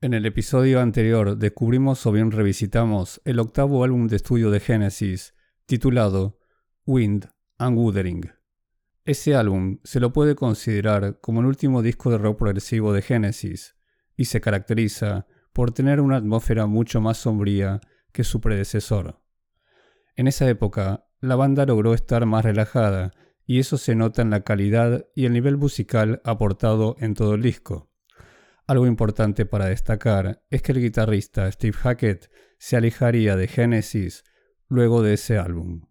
[0.00, 5.34] En el episodio anterior descubrimos o bien revisitamos el octavo álbum de estudio de Genesis,
[5.66, 6.38] titulado
[6.86, 7.28] Wind
[7.58, 8.30] and Wuthering.
[9.04, 13.74] Ese álbum se lo puede considerar como el último disco de rock progresivo de Genesis,
[14.16, 17.80] y se caracteriza por tener una atmósfera mucho más sombría
[18.12, 19.20] que su predecesor.
[20.14, 23.10] En esa época, la banda logró estar más relajada,
[23.46, 27.42] y eso se nota en la calidad y el nivel musical aportado en todo el
[27.42, 27.87] disco.
[28.68, 34.24] Algo importante para destacar es que el guitarrista Steve Hackett se alejaría de Genesis
[34.68, 35.86] luego de ese álbum.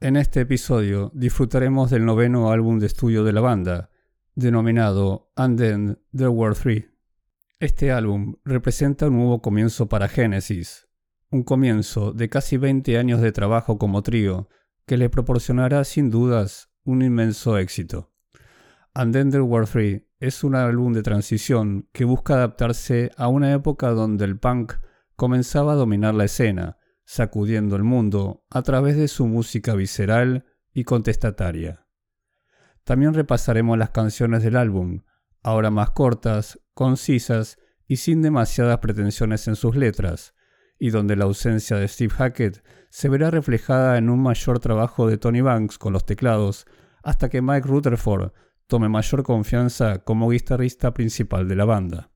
[0.00, 3.90] En este episodio disfrutaremos del noveno álbum de estudio de la banda,
[4.34, 6.88] denominado And Then There Were Three.
[7.60, 10.88] Este álbum representa un nuevo comienzo para Genesis,
[11.30, 14.48] un comienzo de casi 20 años de trabajo como trío
[14.86, 18.10] que le proporcionará sin dudas un inmenso éxito.
[18.94, 23.52] And Then There Were Three es un álbum de transición que busca adaptarse a una
[23.52, 24.74] época donde el punk
[25.16, 30.84] comenzaba a dominar la escena, sacudiendo el mundo a través de su música visceral y
[30.84, 31.88] contestataria.
[32.84, 35.02] También repasaremos las canciones del álbum,
[35.42, 40.34] ahora más cortas, concisas y sin demasiadas pretensiones en sus letras,
[40.78, 45.18] y donde la ausencia de Steve Hackett se verá reflejada en un mayor trabajo de
[45.18, 46.64] Tony Banks con los teclados,
[47.02, 48.30] hasta que Mike Rutherford
[48.72, 52.10] tome mayor confianza como guitarrista principal de la banda.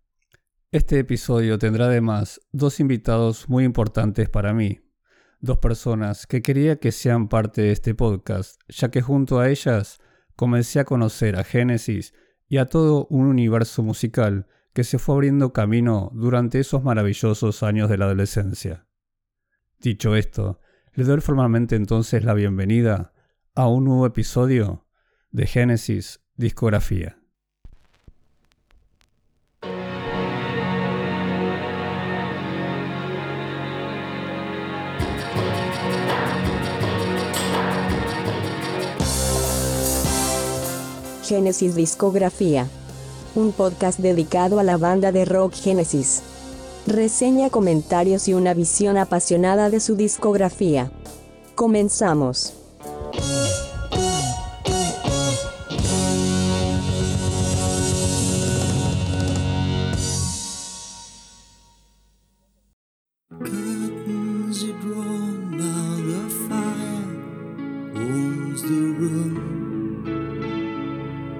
[0.72, 4.80] Este episodio tendrá además dos invitados muy importantes para mí,
[5.38, 9.98] dos personas que quería que sean parte de este podcast, ya que junto a ellas
[10.34, 12.14] comencé a conocer a Genesis
[12.48, 17.90] y a todo un universo musical que se fue abriendo camino durante esos maravillosos años
[17.90, 18.86] de la adolescencia.
[19.78, 20.58] Dicho esto,
[20.94, 23.12] le doy formalmente entonces la bienvenida
[23.54, 24.86] a un nuevo episodio
[25.32, 27.16] de Genesis Discografía.
[41.24, 42.68] Genesis Discografía.
[43.34, 46.22] Un podcast dedicado a la banda de rock Genesis.
[46.86, 50.92] Reseña, comentarios y una visión apasionada de su discografía.
[51.54, 52.65] Comenzamos.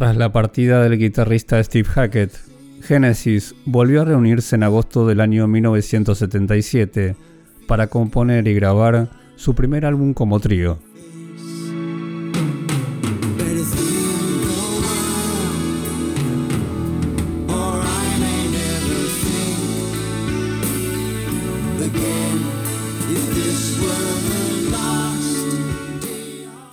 [0.00, 2.32] Tras la partida del guitarrista Steve Hackett,
[2.80, 7.16] Genesis volvió a reunirse en agosto del año 1977
[7.68, 10.78] para componer y grabar su primer álbum como trío.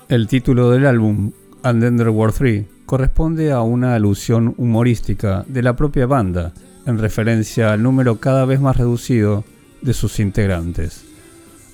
[0.08, 1.34] El título del álbum,
[1.64, 6.53] And Were Three, corresponde a una alusión humorística de la propia banda,
[6.86, 9.44] en referencia al número cada vez más reducido
[9.81, 11.03] de sus integrantes.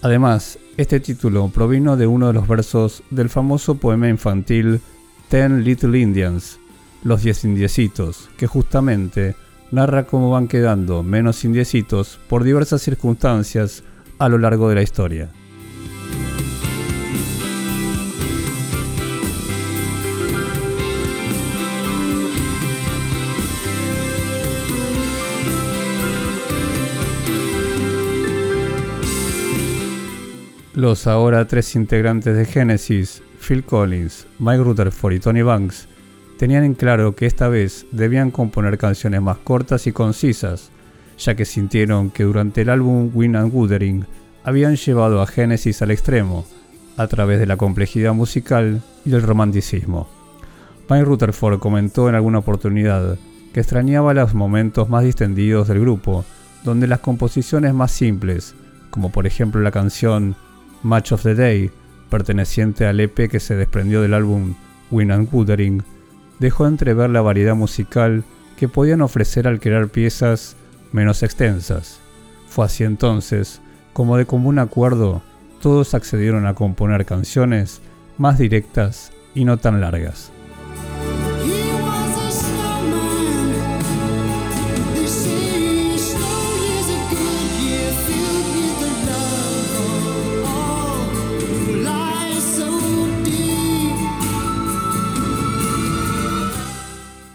[0.01, 4.81] Además, este título provino de uno de los versos del famoso poema infantil
[5.29, 6.59] Ten Little Indians,
[7.03, 9.35] Los Diez Indiecitos, que justamente
[9.69, 13.83] narra cómo van quedando menos indiecitos por diversas circunstancias
[14.17, 15.29] a lo largo de la historia.
[30.83, 35.87] Los ahora tres integrantes de Genesis, Phil Collins, Mike Rutherford y Tony Banks,
[36.37, 40.71] tenían en claro que esta vez debían componer canciones más cortas y concisas,
[41.17, 44.05] ya que sintieron que durante el álbum Win and Wuthering
[44.43, 46.45] habían llevado a Genesis al extremo,
[46.97, 50.09] a través de la complejidad musical y el romanticismo.
[50.89, 53.17] Mike Rutherford comentó en alguna oportunidad
[53.53, 56.25] que extrañaba los momentos más distendidos del grupo,
[56.65, 58.53] donde las composiciones más simples,
[58.89, 60.35] como por ejemplo la canción
[60.83, 61.71] Match of the Day,
[62.09, 64.55] perteneciente al EP que se desprendió del álbum
[64.91, 65.83] Win and Wuthering,
[66.39, 68.23] dejó entrever la variedad musical
[68.57, 70.57] que podían ofrecer al crear piezas
[70.91, 71.99] menos extensas.
[72.47, 73.61] Fue así entonces,
[73.93, 75.21] como de común acuerdo,
[75.61, 77.81] todos accedieron a componer canciones
[78.17, 80.32] más directas y no tan largas.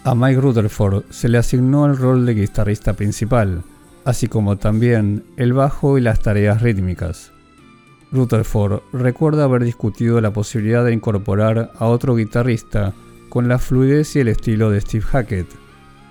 [0.09, 3.61] A Mike Rutherford se le asignó el rol de guitarrista principal,
[4.05, 7.31] así como también el bajo y las tareas rítmicas.
[8.11, 12.91] Rutherford recuerda haber discutido la posibilidad de incorporar a otro guitarrista
[13.29, 15.47] con la fluidez y el estilo de Steve Hackett,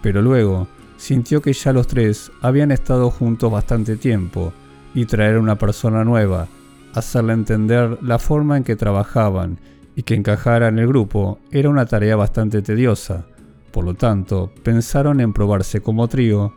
[0.00, 4.52] pero luego sintió que ya los tres habían estado juntos bastante tiempo
[4.94, 6.46] y traer una persona nueva,
[6.94, 9.58] hacerle entender la forma en que trabajaban
[9.96, 13.26] y que encajara en el grupo era una tarea bastante tediosa
[13.70, 16.52] por lo tanto, pensaron en probarse como trío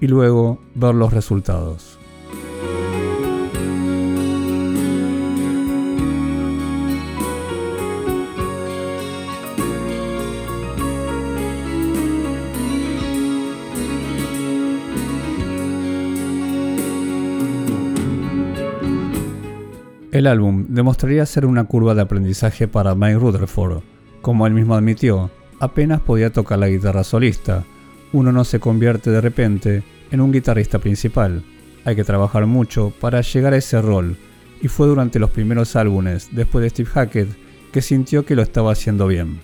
[0.00, 1.98] y luego ver los resultados.
[20.16, 23.82] El álbum demostraría ser una curva de aprendizaje para Mike Rutherford,
[24.22, 25.30] como él mismo admitió,
[25.60, 27.64] apenas podía tocar la guitarra solista.
[28.12, 31.42] Uno no se convierte de repente en un guitarrista principal.
[31.84, 34.16] Hay que trabajar mucho para llegar a ese rol,
[34.60, 37.28] y fue durante los primeros álbumes, después de Steve Hackett,
[37.72, 39.40] que sintió que lo estaba haciendo bien.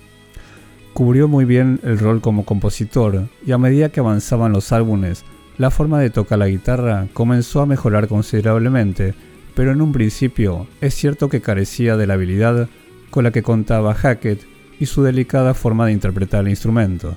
[0.93, 5.25] Cubrió muy bien el rol como compositor, y a medida que avanzaban los álbumes,
[5.58, 9.15] la forma de tocar la guitarra comenzó a mejorar considerablemente,
[9.55, 12.69] pero en un principio es cierto que carecía de la habilidad
[13.11, 17.16] con la que contaba Hackett y su delicada forma de interpretar el instrumento.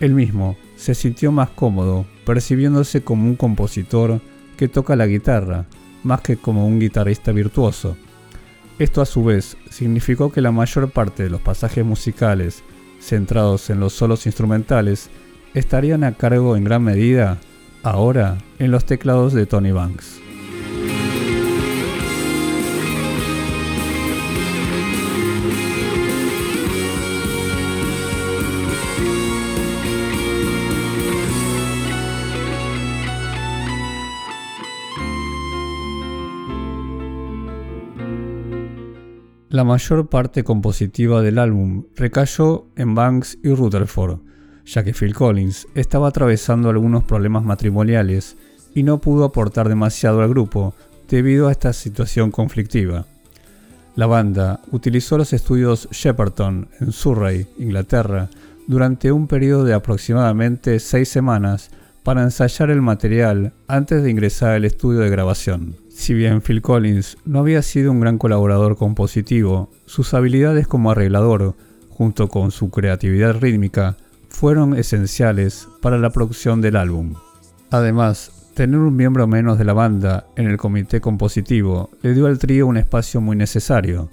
[0.00, 4.20] Él mismo se sintió más cómodo percibiéndose como un compositor
[4.56, 5.66] que toca la guitarra,
[6.02, 7.96] más que como un guitarrista virtuoso.
[8.78, 12.62] Esto a su vez significó que la mayor parte de los pasajes musicales
[13.00, 15.10] centrados en los solos instrumentales
[15.54, 17.38] estarían a cargo en gran medida
[17.82, 20.29] ahora en los teclados de Tony Banks.
[39.50, 44.20] La mayor parte compositiva del álbum recayó en Banks y Rutherford,
[44.64, 48.36] ya que Phil Collins estaba atravesando algunos problemas matrimoniales
[48.76, 50.72] y no pudo aportar demasiado al grupo
[51.08, 53.06] debido a esta situación conflictiva.
[53.96, 58.28] La banda utilizó los estudios Shepperton en Surrey, Inglaterra,
[58.68, 64.64] durante un periodo de aproximadamente seis semanas para ensayar el material antes de ingresar al
[64.64, 65.76] estudio de grabación.
[65.90, 71.54] Si bien Phil Collins no había sido un gran colaborador compositivo, sus habilidades como arreglador,
[71.90, 73.96] junto con su creatividad rítmica,
[74.30, 77.14] fueron esenciales para la producción del álbum.
[77.70, 82.38] Además, tener un miembro menos de la banda en el comité compositivo le dio al
[82.38, 84.08] trío un espacio muy necesario.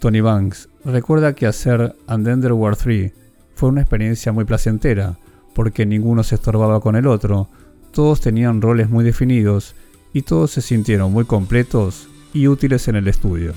[0.00, 3.12] Tony Banks recuerda que hacer And Were Three
[3.54, 5.18] fue una experiencia muy placentera,
[5.54, 7.48] porque ninguno se estorbaba con el otro,
[7.92, 9.74] todos tenían roles muy definidos
[10.12, 13.54] y todos se sintieron muy completos y útiles en el estudio.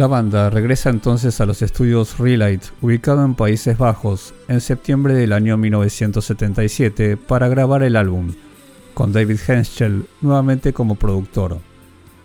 [0.00, 5.34] La banda regresa entonces a los estudios Relight, ubicado en Países Bajos, en septiembre del
[5.34, 8.32] año 1977 para grabar el álbum,
[8.94, 11.58] con David Henschel nuevamente como productor.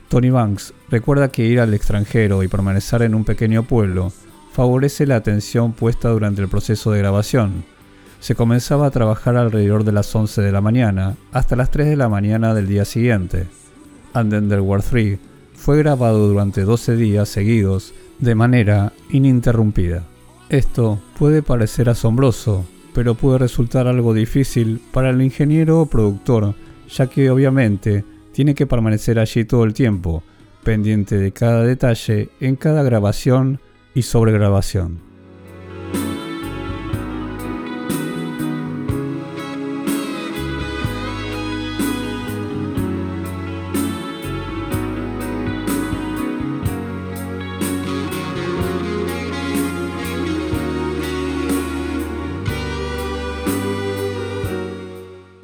[0.08, 4.14] Tony Banks recuerda que ir al extranjero y permanecer en un pequeño pueblo
[4.54, 7.66] favorece la atención puesta durante el proceso de grabación.
[8.22, 11.98] Se comenzaba a trabajar alrededor de las 11 de la mañana hasta las 3 de
[11.98, 13.48] la mañana del día siguiente.
[14.14, 15.20] And were three
[15.66, 20.04] fue grabado durante 12 días seguidos de manera ininterrumpida.
[20.48, 26.54] Esto puede parecer asombroso, pero puede resultar algo difícil para el ingeniero o productor,
[26.88, 30.22] ya que obviamente tiene que permanecer allí todo el tiempo,
[30.64, 33.60] pendiente de cada detalle en cada grabación
[33.96, 35.05] y sobregrabación.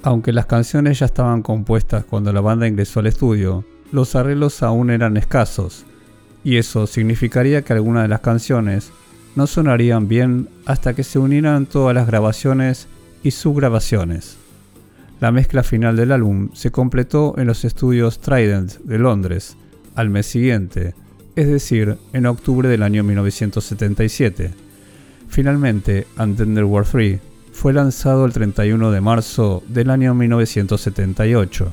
[0.03, 4.89] Aunque las canciones ya estaban compuestas cuando la banda ingresó al estudio, los arreglos aún
[4.89, 5.86] eran escasos,
[6.43, 8.91] y eso significaría que algunas de las canciones
[9.36, 12.88] no sonarían bien hasta que se unieran todas las grabaciones
[13.22, 14.38] y subgrabaciones.
[15.20, 19.55] La mezcla final del álbum se completó en los estudios Trident de Londres
[19.93, 20.96] al mes siguiente,
[21.36, 24.51] es decir, en octubre del año 1977.
[25.29, 31.72] Finalmente, War 3 fue lanzado el 31 de marzo del año 1978.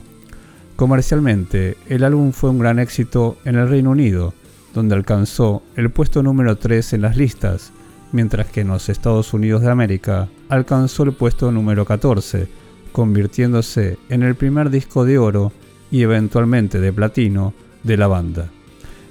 [0.77, 4.35] Comercialmente, el álbum fue un gran éxito en el Reino Unido,
[4.75, 7.73] donde alcanzó el puesto número 3 en las listas,
[8.13, 12.49] mientras que en los Estados Unidos de América alcanzó el puesto número 14,
[12.93, 15.53] convirtiéndose en el primer disco de oro
[15.91, 18.51] y eventualmente de platino de la banda.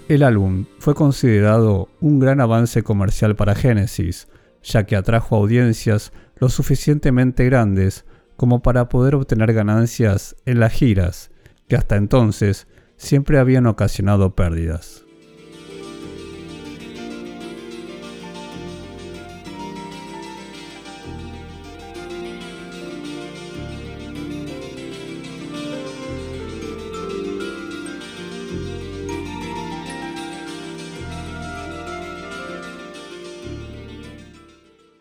[0.08, 4.28] El álbum fue considerado un gran avance comercial para Genesis,
[4.64, 11.32] ya que atrajo audiencias lo suficientemente grandes como para poder obtener ganancias en las giras,
[11.68, 15.07] que hasta entonces siempre habían ocasionado pérdidas.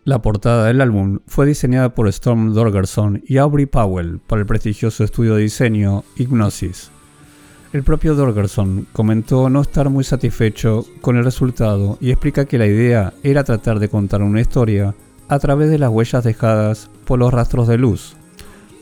[0.06, 5.02] La portada del álbum fue diseñada por Storm Dorgerson y Aubrey Powell para el prestigioso
[5.02, 6.92] estudio de diseño Hypnosis.
[7.72, 12.68] El propio Dorgerson comentó no estar muy satisfecho con el resultado y explica que la
[12.68, 14.94] idea era tratar de contar una historia
[15.26, 18.14] a través de las huellas dejadas por los rastros de luz.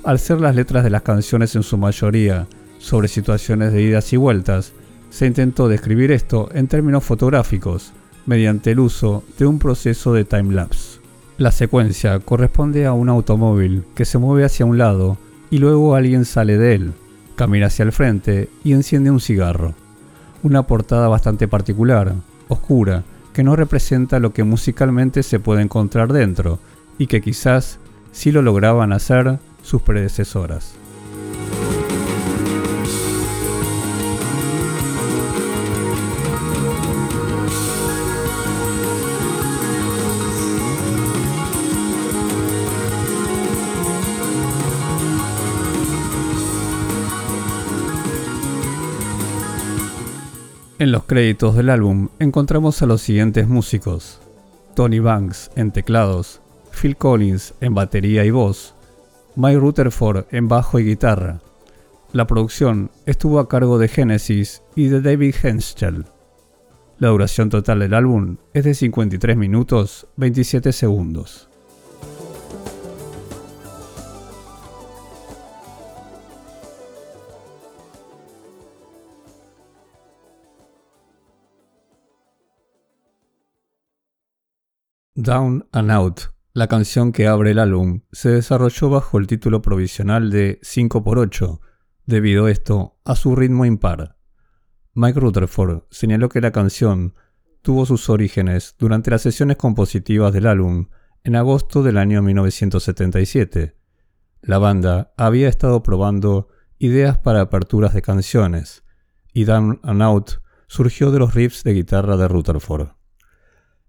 [0.05, 4.19] Al ser las letras de las canciones en su mayoría sobre situaciones de idas y
[4.19, 4.75] vueltas,
[5.09, 7.95] se intentó describir esto en términos fotográficos
[8.27, 11.04] mediante el uso de un proceso de time-lapse.
[11.37, 15.19] La secuencia corresponde a un automóvil que se mueve hacia un lado
[15.51, 16.93] y luego alguien sale de él,
[17.35, 19.75] camina hacia el frente y enciende un cigarro.
[20.45, 22.15] Una portada bastante particular,
[22.47, 26.61] oscura, que no representa lo que musicalmente se puede encontrar dentro
[26.99, 27.81] y que quizás
[28.13, 30.77] sí lo lograban hacer sus predecesoras.
[50.85, 54.21] En los créditos del álbum encontramos a los siguientes músicos.
[54.77, 56.43] Tony Banks en teclados,
[56.79, 58.75] Phil Collins en batería y voz,
[59.35, 61.41] Mike Rutherford en bajo y guitarra.
[62.13, 66.05] La producción estuvo a cargo de Genesis y de David Henschel.
[66.99, 71.49] La duración total del álbum es de 53 minutos 27 segundos.
[85.17, 86.23] Down and Out,
[86.55, 91.61] la canción que abre el álbum, se desarrolló bajo el título provisional de 5x8,
[92.05, 94.17] debido esto a su ritmo impar.
[94.93, 97.15] Mike Rutherford señaló que la canción
[97.63, 100.89] tuvo sus orígenes durante las sesiones compositivas del álbum
[101.23, 103.77] en agosto del año 1977.
[104.43, 108.83] La banda había estado probando ideas para aperturas de canciones,
[109.33, 110.31] y Down and Out
[110.67, 113.04] surgió de los riffs de guitarra de Rutherford.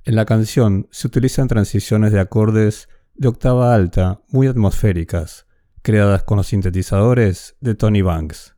[0.05, 5.47] En la canción se utilizan transiciones de acordes de octava alta muy atmosféricas,
[5.81, 8.55] creadas con los sintetizadores de Tony Banks.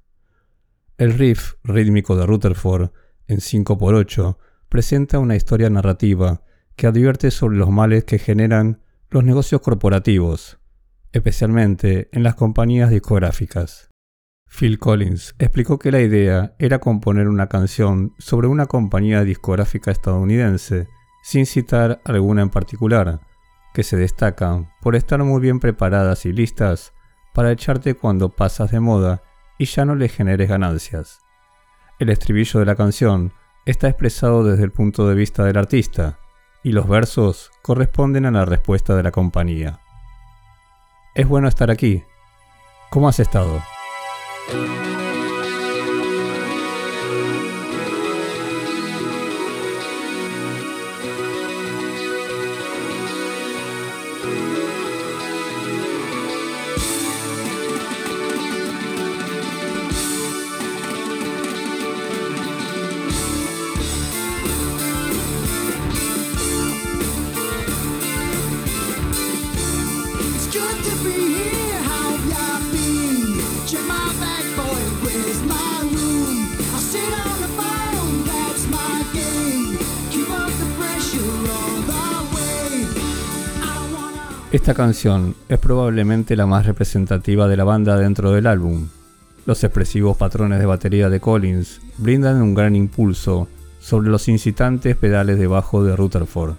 [0.97, 2.91] El riff rítmico de Rutherford,
[3.27, 4.37] en 5x8,
[4.67, 6.43] presenta una historia narrativa
[6.75, 10.59] que advierte sobre los males que generan los negocios corporativos,
[11.13, 13.89] especialmente en las compañías discográficas.
[14.49, 20.89] Phil Collins explicó que la idea era componer una canción sobre una compañía discográfica estadounidense
[21.21, 23.21] sin citar alguna en particular,
[23.73, 26.93] que se destacan por estar muy bien preparadas y listas
[27.33, 29.21] para echarte cuando pasas de moda
[29.57, 31.19] y ya no le generes ganancias.
[31.99, 33.33] El estribillo de la canción
[33.65, 36.19] está expresado desde el punto de vista del artista,
[36.63, 39.79] y los versos corresponden a la respuesta de la compañía.
[41.15, 42.03] Es bueno estar aquí.
[42.89, 43.61] ¿Cómo has estado?
[84.67, 88.89] Esta canción es probablemente la más representativa de la banda dentro del álbum.
[89.45, 93.47] Los expresivos patrones de batería de Collins brindan un gran impulso
[93.79, 96.55] sobre los incitantes pedales de bajo de Rutherford,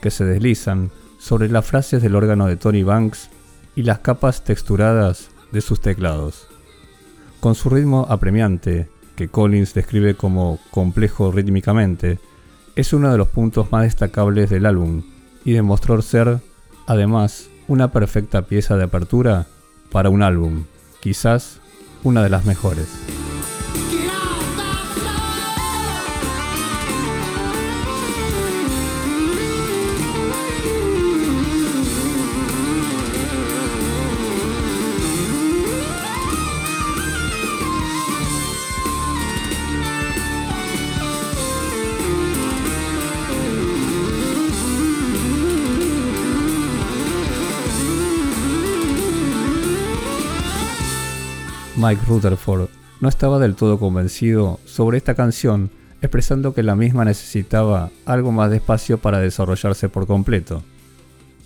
[0.00, 3.28] que se deslizan sobre las frases del órgano de Tony Banks
[3.76, 6.48] y las capas texturadas de sus teclados.
[7.40, 12.20] Con su ritmo apremiante, que Collins describe como complejo rítmicamente,
[12.74, 15.02] es uno de los puntos más destacables del álbum
[15.44, 16.40] y demostró ser
[16.90, 19.46] además una perfecta pieza de apertura
[19.92, 20.64] para un álbum,
[21.00, 21.60] quizás
[22.02, 22.88] una de las mejores.
[51.80, 52.68] Mike Rutherford
[53.00, 55.70] no estaba del todo convencido sobre esta canción,
[56.02, 60.62] expresando que la misma necesitaba algo más de espacio para desarrollarse por completo.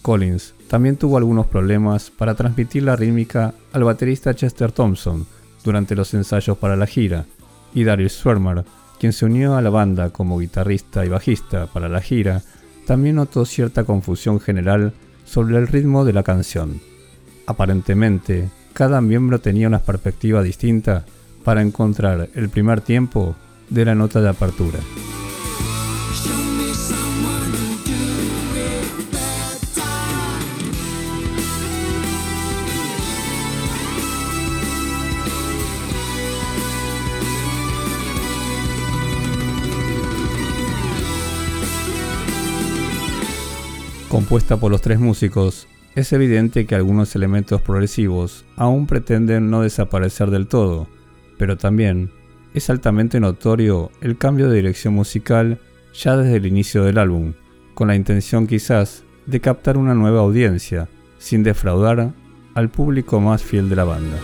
[0.02, 5.24] Collins también tuvo algunos problemas para transmitir la rítmica al baterista Chester Thompson
[5.62, 7.26] durante los ensayos para la gira,
[7.72, 8.64] y Darius Swermer,
[8.98, 12.42] quien se unió a la banda como guitarrista y bajista para la gira,
[12.88, 16.80] también notó cierta confusión general sobre el ritmo de la canción.
[17.46, 21.04] Aparentemente, cada miembro tenía una perspectiva distinta
[21.44, 23.36] para encontrar el primer tiempo
[23.70, 24.80] de la nota de apertura.
[44.08, 50.30] Compuesta por los tres músicos, es evidente que algunos elementos progresivos aún pretenden no desaparecer
[50.30, 50.88] del todo,
[51.38, 52.10] pero también
[52.52, 55.60] es altamente notorio el cambio de dirección musical
[55.92, 57.34] ya desde el inicio del álbum,
[57.74, 62.12] con la intención quizás de captar una nueva audiencia, sin defraudar
[62.54, 64.18] al público más fiel de la banda.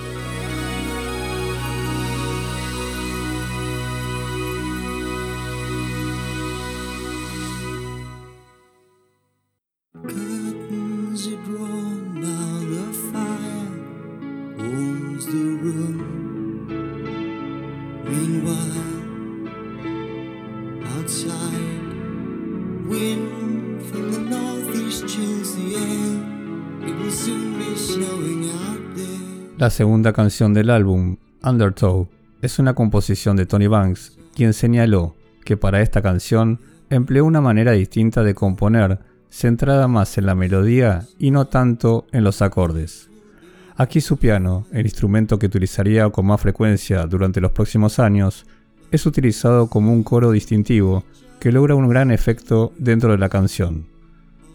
[29.61, 32.09] La segunda canción del álbum, Undertow,
[32.41, 37.73] es una composición de Tony Banks, quien señaló que para esta canción empleó una manera
[37.73, 43.11] distinta de componer, centrada más en la melodía y no tanto en los acordes.
[43.77, 48.47] Aquí su piano, el instrumento que utilizaría con más frecuencia durante los próximos años,
[48.91, 51.05] es utilizado como un coro distintivo
[51.39, 53.85] que logra un gran efecto dentro de la canción.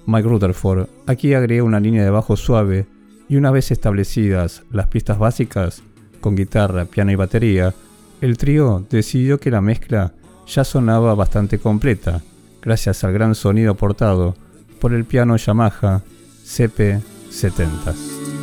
[0.07, 2.87] Mike Rutherford aquí agrega una línea de bajo suave
[3.27, 5.83] y una vez establecidas las pistas básicas,
[6.21, 7.73] con guitarra, piano y batería,
[8.21, 10.13] el trío decidió que la mezcla
[10.47, 12.21] ya sonaba bastante completa,
[12.61, 14.35] gracias al gran sonido aportado
[14.79, 16.03] por el piano Yamaha
[16.45, 18.34] CP70.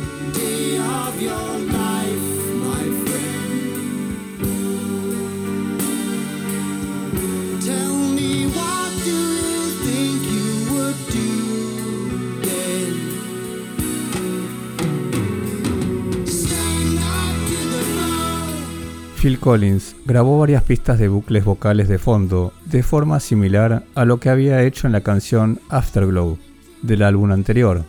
[19.23, 24.17] Phil Collins grabó varias pistas de bucles vocales de fondo de forma similar a lo
[24.17, 26.37] que había hecho en la canción Afterglow
[26.81, 27.85] del álbum anterior.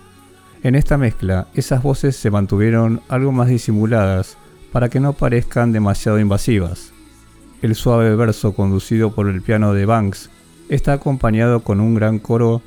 [0.62, 4.36] En esta mezcla, esas voces se mantuvieron algo más disimuladas
[4.70, 6.92] para que no parezcan demasiado invasivas.
[7.62, 10.30] El suave verso conducido por el piano de Banks
[10.68, 12.62] está acompañado con un gran coro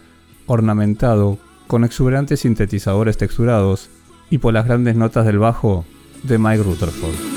[0.45, 3.89] ornamentado con exuberantes sintetizadores texturados
[4.29, 5.85] y por las grandes notas del bajo
[6.23, 7.36] de Mike Rutherford.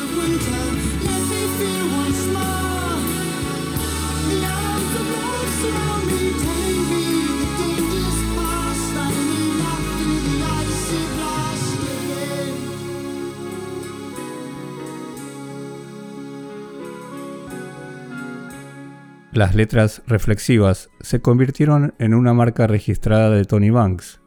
[19.41, 24.21] Las letras reflexivas se convirtieron en una marca registrada de Tony Banks.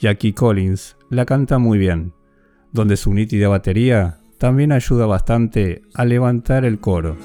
[0.00, 2.14] Jackie Collins la canta muy bien,
[2.72, 7.16] donde su nítida batería también ayuda bastante a levantar el coro.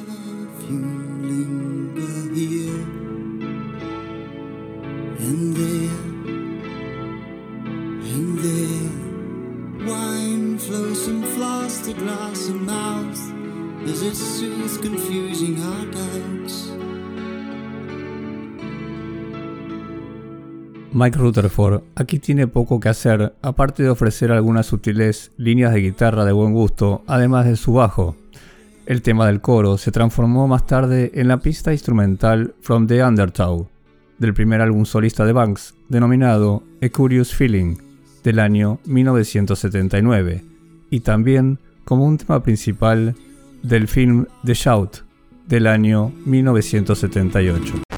[20.94, 26.26] Mike Rutherford aquí tiene poco que hacer, aparte de ofrecer algunas sutiles líneas de guitarra
[26.26, 28.18] de buen gusto, además de su bajo.
[28.86, 33.70] El tema del coro se transformó más tarde en la pista instrumental From the Undertow,
[34.18, 37.78] del primer álbum solista de Banks, denominado A Curious Feeling,
[38.24, 40.44] del año 1979,
[40.90, 43.16] y también como un tema principal
[43.64, 45.06] del film The Shout,
[45.48, 47.91] del año 1978.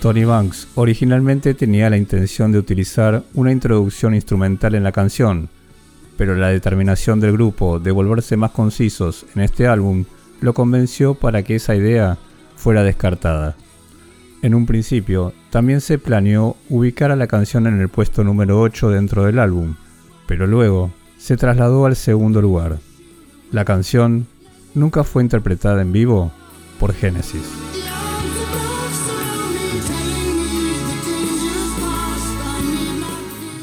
[0.00, 5.48] Tony Banks originalmente tenía la intención de utilizar una introducción instrumental en la canción,
[6.16, 10.04] pero la determinación del grupo de volverse más concisos en este álbum
[10.40, 12.16] lo convenció para que esa idea
[12.54, 13.56] fuera descartada.
[14.40, 18.90] En un principio, también se planeó ubicar a la canción en el puesto número 8
[18.90, 19.74] dentro del álbum,
[20.28, 22.78] pero luego se trasladó al segundo lugar.
[23.50, 24.28] La canción
[24.74, 26.30] nunca fue interpretada en vivo
[26.78, 27.77] por Genesis.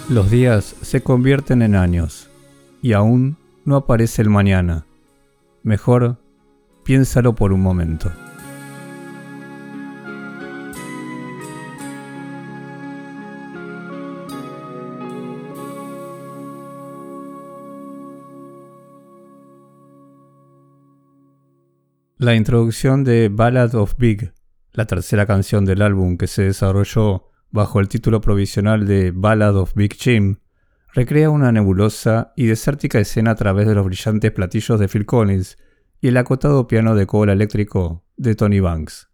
[0.08, 2.30] Los días se convierten en años
[2.80, 4.86] y aún no aparece el mañana.
[5.64, 6.20] Mejor
[6.84, 8.12] piénsalo por un momento.
[22.20, 24.34] La introducción de Ballad of Big,
[24.72, 29.76] la tercera canción del álbum que se desarrolló bajo el título provisional de Ballad of
[29.76, 30.40] Big Jim,
[30.94, 35.58] recrea una nebulosa y desértica escena a través de los brillantes platillos de Phil Collins
[36.02, 39.10] y el acotado piano de cola eléctrico de Tony Banks.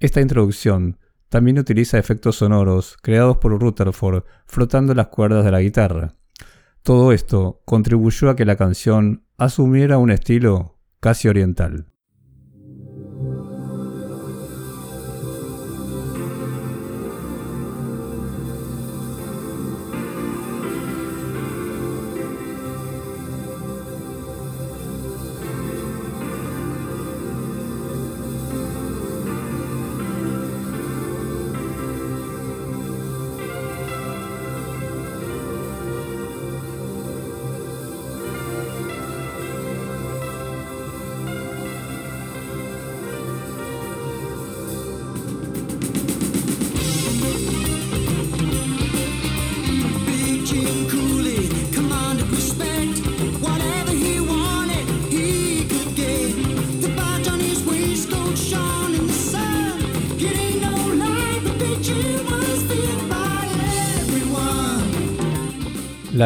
[0.00, 6.16] Esta introducción también utiliza efectos sonoros creados por Rutherford frotando las cuerdas de la guitarra.
[6.82, 11.89] Todo esto contribuyó a que la canción asumiera un estilo casi oriental.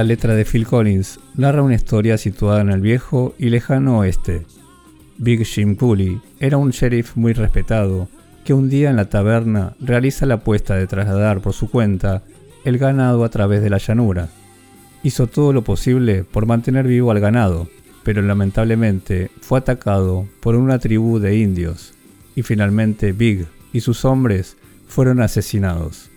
[0.05, 4.47] Letra de Phil Collins narra una historia situada en el viejo y lejano oeste.
[5.19, 8.09] Big Jim Cooley era un sheriff muy respetado
[8.45, 12.23] que un día en la taberna realiza la apuesta de trasladar por su cuenta
[12.65, 14.29] el ganado a través de la llanura.
[15.03, 17.69] Hizo todo lo posible por mantener vivo al ganado,
[18.03, 21.95] pero lamentablemente fue atacado por una tribu de indios
[22.35, 26.11] y finalmente Big y sus hombres fueron asesinados.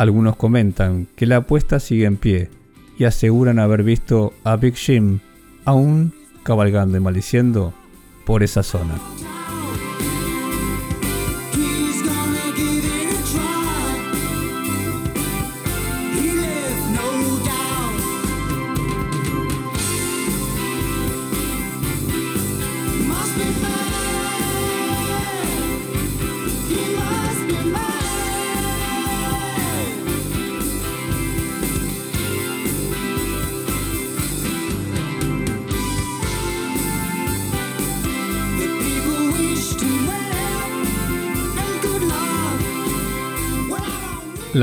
[0.00, 2.48] Algunos comentan que la apuesta sigue en pie
[2.96, 5.18] y aseguran haber visto a Big Jim
[5.66, 7.74] aún cabalgando y maldiciendo
[8.24, 8.94] por esa zona.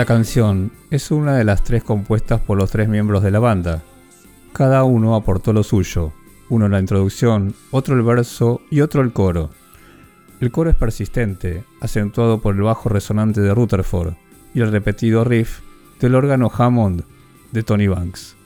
[0.08, 3.84] Canción es una de las tres compuestas por los tres miembros de la banda.
[4.54, 6.14] Cada uno aportó lo suyo,
[6.48, 9.50] uno la introducción, otro el verso y otro el coro.
[10.40, 14.14] El coro es persistente, acentuado por el bajo resonante de Rutherford
[14.54, 15.60] y el repetido riff
[16.00, 17.04] del órgano Hammond
[17.52, 18.38] de Tony Banks.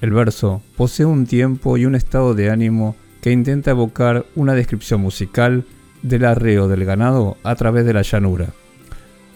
[0.00, 5.02] El verso posee un tiempo y un estado de ánimo que intenta evocar una descripción
[5.02, 5.66] musical
[6.00, 8.54] del arreo del ganado a través de la llanura.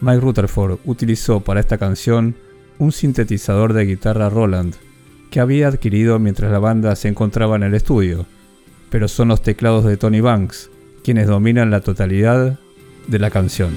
[0.00, 2.36] Mike Rutherford utilizó para esta canción
[2.78, 4.74] un sintetizador de guitarra Roland
[5.30, 8.26] que había adquirido mientras la banda se encontraba en el estudio,
[8.90, 10.70] pero son los teclados de Tony Banks
[11.02, 12.58] quienes dominan la totalidad
[13.06, 13.72] de la canción.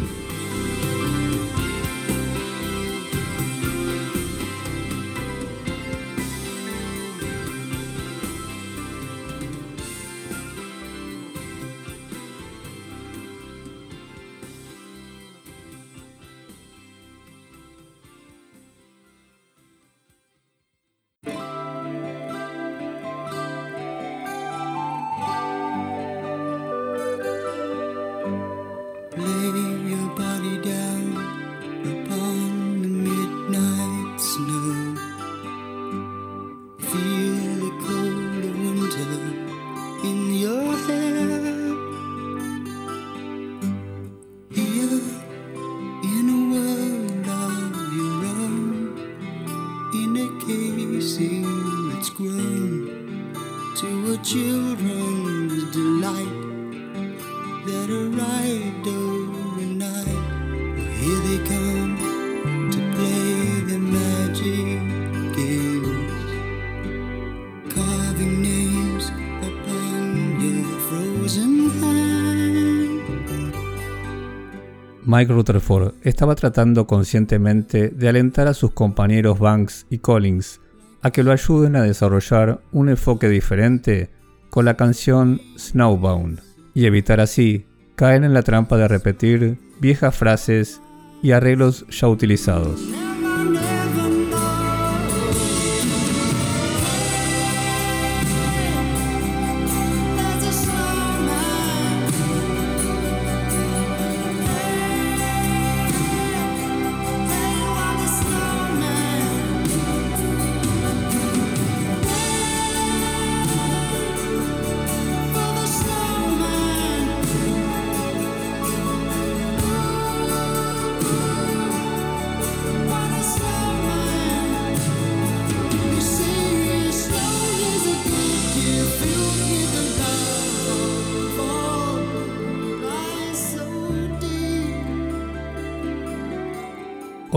[75.12, 80.62] Mike Rutherford estaba tratando conscientemente de alentar a sus compañeros Banks y Collins
[81.02, 84.10] a que lo ayuden a desarrollar un enfoque diferente
[84.50, 86.40] con la canción Snowbound
[86.74, 87.66] y evitar así
[87.98, 90.80] caer en la trampa de repetir viejas frases
[91.22, 92.80] y arreglos ya utilizados.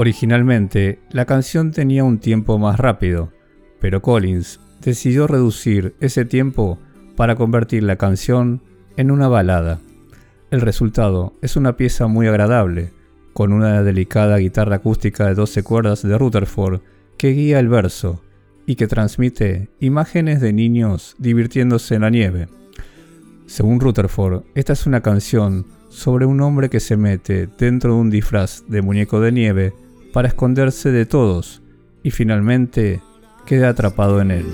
[0.04, 3.32] Originalmente, la canción tenía un tiempo más rápido,
[3.80, 6.78] pero Collins decidió reducir ese tiempo
[7.16, 8.60] para convertir la canción
[8.98, 9.80] en una balada.
[10.50, 12.92] El resultado es una pieza muy agradable,
[13.32, 16.82] con una delicada guitarra acústica de 12 cuerdas de Rutherford
[17.16, 18.22] que guía el verso
[18.66, 22.48] y que transmite imágenes de niños divirtiéndose en la nieve.
[23.46, 28.10] Según Rutherford, esta es una canción sobre un hombre que se mete dentro de un
[28.10, 29.72] disfraz de muñeco de nieve
[30.14, 31.60] para esconderse de todos
[32.04, 33.02] y finalmente
[33.46, 34.46] queda atrapado en él.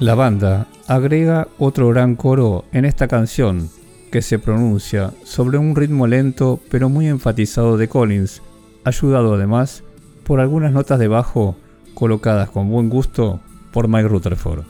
[0.00, 3.68] La banda agrega otro gran coro en esta canción,
[4.10, 8.40] que se pronuncia sobre un ritmo lento pero muy enfatizado de Collins,
[8.82, 9.84] ayudado además
[10.24, 11.54] por algunas notas de bajo
[11.92, 13.40] colocadas con buen gusto
[13.72, 14.64] por Mike Rutherford.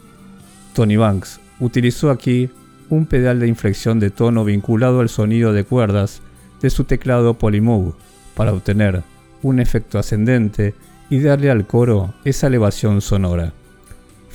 [0.75, 2.51] Tony Banks utilizó aquí
[2.89, 6.23] un pedal de inflexión de tono vinculado al sonido de cuerdas
[6.61, 7.95] de su teclado Polymoog
[8.35, 9.05] para obtener
[9.43, 10.75] un efecto ascendente
[11.09, 13.53] y darle al coro esa elevación sonora.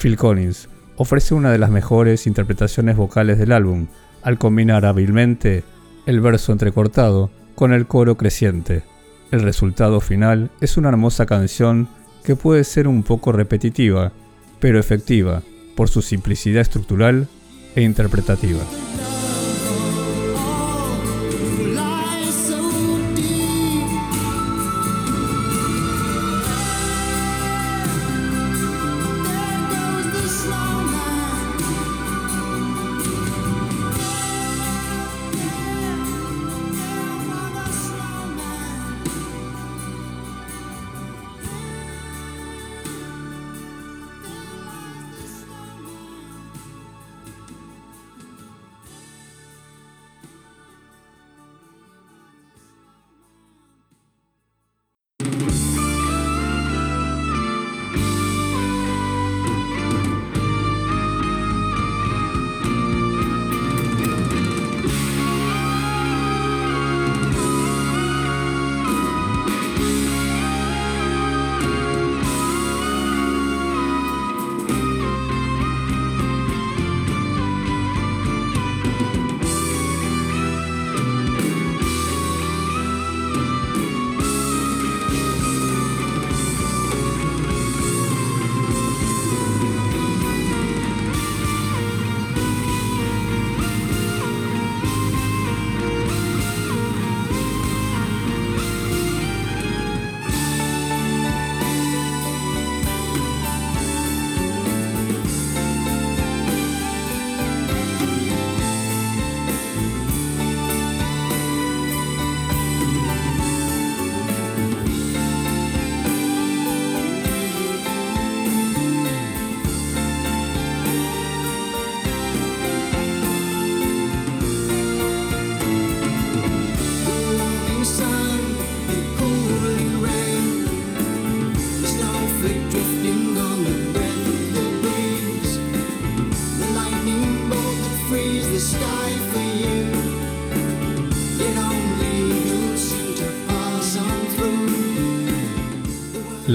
[0.02, 3.88] Phil Collins ofrece una de las mejores interpretaciones vocales del álbum,
[4.22, 5.64] al combinar hábilmente
[6.06, 8.84] el verso entrecortado con el coro creciente.
[9.32, 11.88] El resultado final es una hermosa canción
[12.24, 14.12] que puede ser un poco repetitiva,
[14.60, 15.42] pero efectiva
[15.76, 17.28] por su simplicidad estructural
[17.76, 18.62] e interpretativa.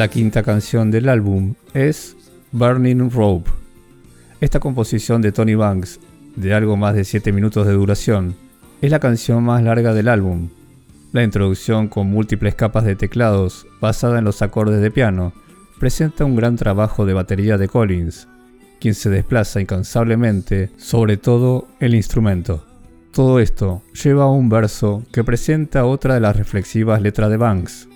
[0.00, 2.16] La quinta canción del álbum es
[2.52, 3.50] Burning Rope.
[4.40, 6.00] Esta composición de Tony Banks,
[6.36, 8.34] de algo más de 7 minutos de duración,
[8.80, 10.48] es la canción más larga del álbum.
[11.12, 15.34] La introducción con múltiples capas de teclados basada en los acordes de piano
[15.78, 18.26] presenta un gran trabajo de batería de Collins,
[18.80, 22.64] quien se desplaza incansablemente sobre todo el instrumento.
[23.12, 27.86] Todo esto lleva a un verso que presenta otra de las reflexivas letras de Banks,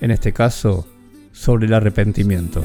[0.00, 0.86] en este caso
[1.32, 2.64] sobre el arrepentimiento.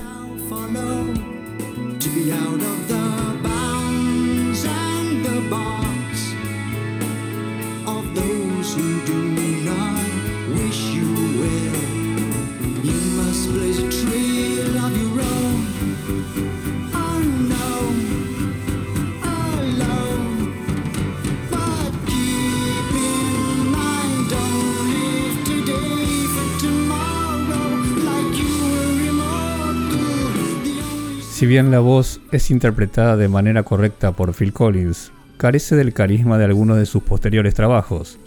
[31.35, 36.37] Si bien la voz es interpretada de manera correcta por Phil Collins, carece del carisma
[36.37, 38.17] de algunos de sus posteriores trabajos,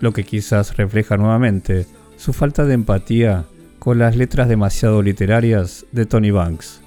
[0.00, 3.44] lo que quizás refleja nuevamente su falta de empatía
[3.78, 6.80] con las letras demasiado literarias de Tony Banks.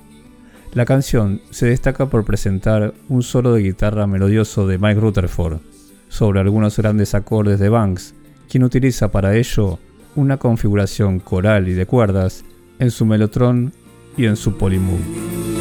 [0.73, 5.59] La canción se destaca por presentar un solo de guitarra melodioso de Mike Rutherford
[6.09, 8.15] sobre algunos grandes acordes de Banks,
[8.49, 9.79] quien utiliza para ello
[10.17, 12.43] una configuración coral y de cuerdas
[12.79, 13.71] en su melotron
[14.17, 15.58] y en su polymoog.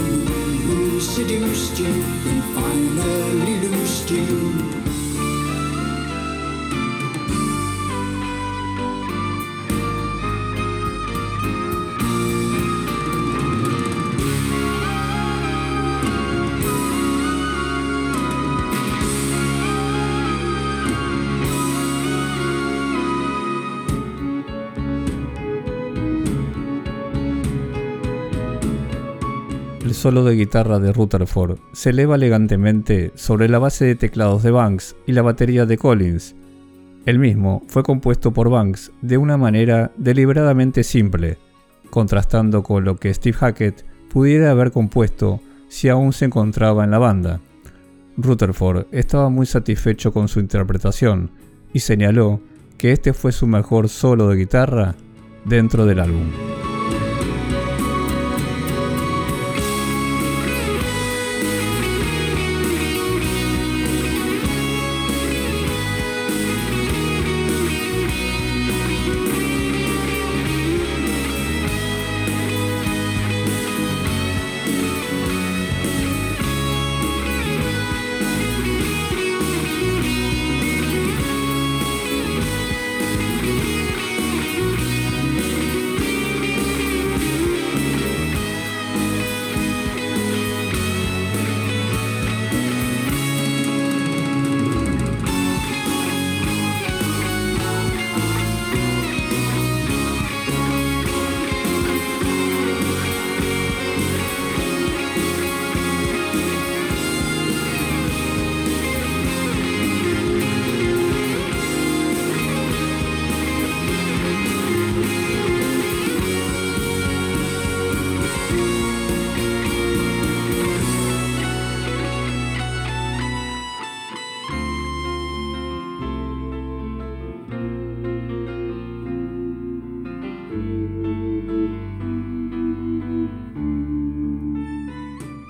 [29.98, 34.94] Solo de guitarra de Rutherford se eleva elegantemente sobre la base de teclados de Banks
[35.06, 36.36] y la batería de Collins.
[37.04, 41.36] El mismo fue compuesto por Banks de una manera deliberadamente simple,
[41.90, 46.98] contrastando con lo que Steve Hackett pudiera haber compuesto si aún se encontraba en la
[46.98, 47.40] banda.
[48.16, 51.32] Rutherford estaba muy satisfecho con su interpretación
[51.72, 52.40] y señaló
[52.76, 54.94] que este fue su mejor solo de guitarra
[55.44, 56.30] dentro del álbum.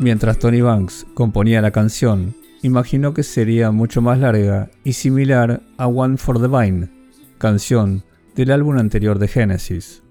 [0.09, 5.87] Mientras Tony Banks componía la canción, imaginó que sería mucho más larga y similar a
[5.87, 6.89] One for the Vine,
[7.37, 8.05] canción
[8.35, 10.03] del álbum anterior de Genesis.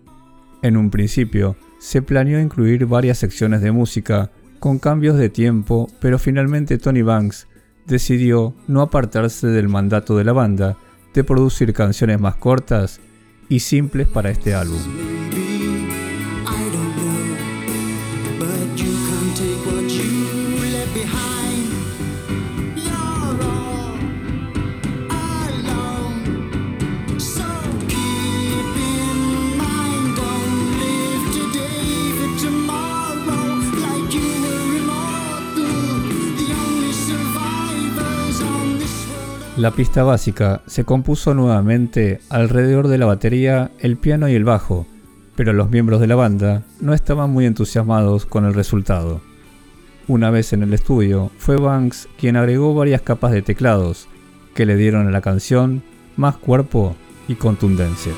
[0.62, 4.30] En un principio, se planeó incluir varias secciones de música
[4.60, 7.48] con cambios de tiempo, pero finalmente Tony Banks
[7.88, 10.78] decidió no apartarse del mandato de la banda
[11.16, 13.00] de producir canciones más cortas
[13.50, 15.47] y simples para este álbum.
[39.58, 44.86] La pista básica se compuso nuevamente alrededor de la batería, el piano y el bajo,
[45.36, 49.20] pero los miembros de la banda no estaban muy entusiasmados con el resultado.
[50.08, 54.08] Una vez en el estudio, fue Banks quien agregó varias capas de teclados,
[54.54, 55.82] que le dieron a la canción
[56.18, 56.96] más cuerpo
[57.28, 58.14] y contundencia.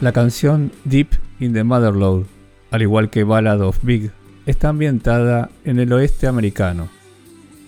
[0.00, 1.08] La canción Deep
[1.40, 2.24] in the Motherlode,
[2.70, 4.10] al igual que Ballad of Big,
[4.46, 6.88] está ambientada en el oeste americano.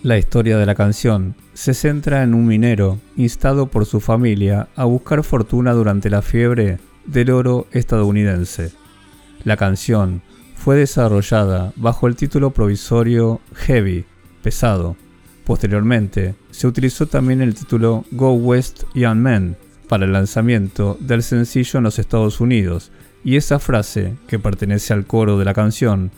[0.02, 4.84] La historia de la canción se centra en un minero instado por su familia a
[4.84, 8.72] buscar fortuna durante la fiebre del oro estadounidense.
[9.44, 10.22] La canción
[10.54, 14.06] fue desarrollada bajo el título provisorio Heavy,
[14.42, 14.96] pesado.
[15.44, 19.56] Posteriormente, se utilizó también el título Go West Young Men,
[19.92, 22.90] para el lanzamiento del sencillo en los Estados Unidos,
[23.24, 26.10] y esa frase, que pertenece al coro de la canción,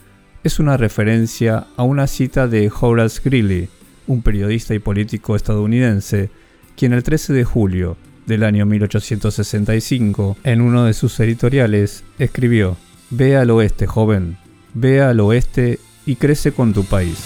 [0.45, 3.69] es una referencia a una cita de Horace Greeley,
[4.07, 6.31] un periodista y político estadounidense,
[6.77, 7.97] quien el 13 de julio
[8.27, 12.77] del año 1865, en uno de sus editoriales, escribió,
[13.11, 14.37] Ve al oeste, joven,
[14.73, 17.19] ve al oeste y crece con tu país.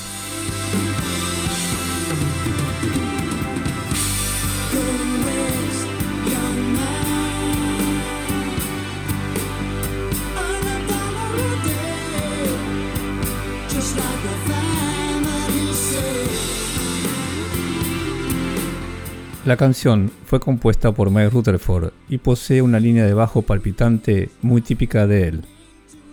[19.48, 24.60] La canción fue compuesta por Mike Rutherford y posee una línea de bajo palpitante muy
[24.60, 25.44] típica de él.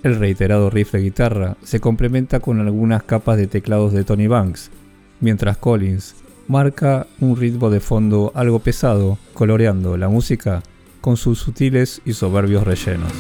[0.04, 4.72] El reiterado riff de guitarra se complementa con algunas capas de teclados de Tony Banks,
[5.20, 6.16] mientras Collins
[6.48, 10.64] marca un ritmo de fondo algo pesado, coloreando la música
[11.02, 13.12] con sus sutiles y soberbios rellenos.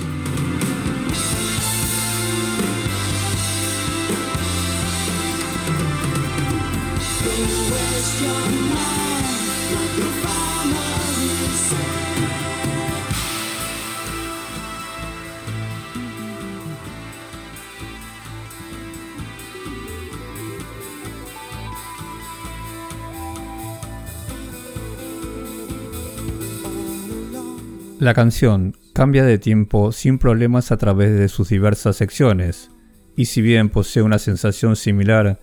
[28.06, 32.70] La canción cambia de tiempo sin problemas a través de sus diversas secciones,
[33.16, 35.39] y si bien posee una sensación similar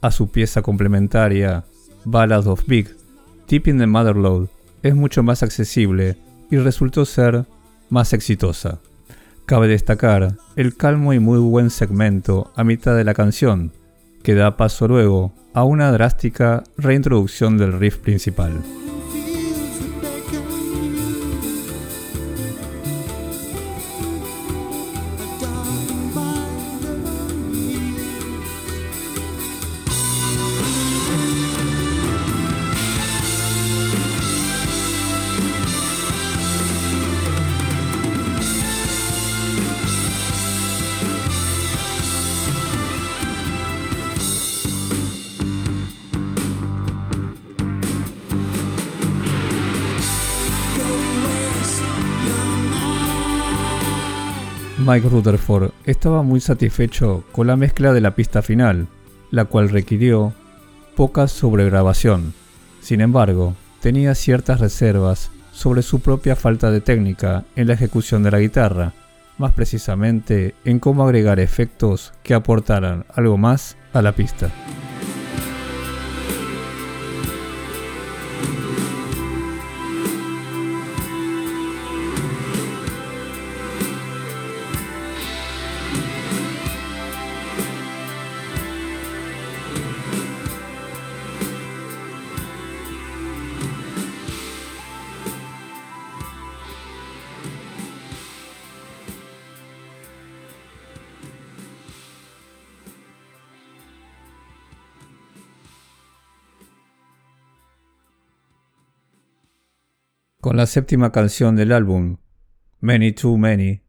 [0.00, 1.66] a su pieza complementaria
[2.06, 2.88] Ballad of Big,
[3.50, 4.48] in the Motherlode
[4.82, 6.16] es mucho más accesible
[6.50, 7.44] y resultó ser
[7.90, 8.78] más exitosa.
[9.44, 13.72] Cabe destacar el calmo y muy buen segmento a mitad de la canción,
[14.22, 18.54] que da paso luego a una drástica reintroducción del riff principal.
[54.86, 58.86] Mike Rutherford estaba muy satisfecho con la mezcla de la pista final,
[59.32, 60.32] la cual requirió
[60.94, 62.34] poca sobregrabación.
[62.80, 68.30] Sin embargo, tenía ciertas reservas sobre su propia falta de técnica en la ejecución de
[68.30, 68.92] la guitarra,
[69.38, 74.52] más precisamente en cómo agregar efectos que aportaran algo más a la pista.
[110.46, 112.18] Con la séptima canción del álbum,
[112.78, 113.82] Many Too Many,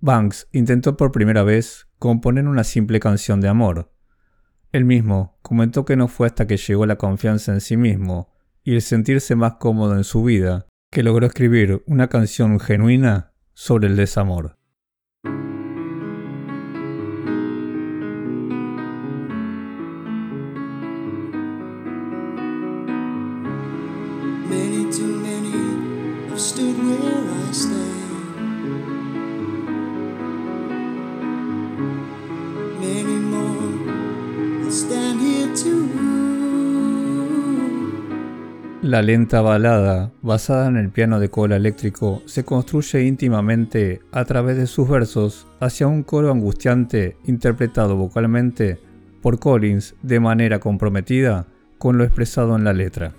[0.00, 3.92] Banks intentó por primera vez componer una simple canción de amor.
[4.72, 8.34] Él mismo comentó que no fue hasta que llegó la confianza en sí mismo
[8.64, 13.86] y el sentirse más cómodo en su vida que logró escribir una canción genuina sobre
[13.86, 14.56] el desamor.
[38.90, 44.56] La lenta balada, basada en el piano de cola eléctrico, se construye íntimamente a través
[44.56, 48.80] de sus versos hacia un coro angustiante interpretado vocalmente
[49.22, 51.46] por Collins de manera comprometida
[51.78, 53.12] con lo expresado en la letra.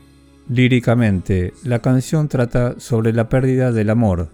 [0.50, 4.28] Líricamente, la canción trata sobre la pérdida del amor.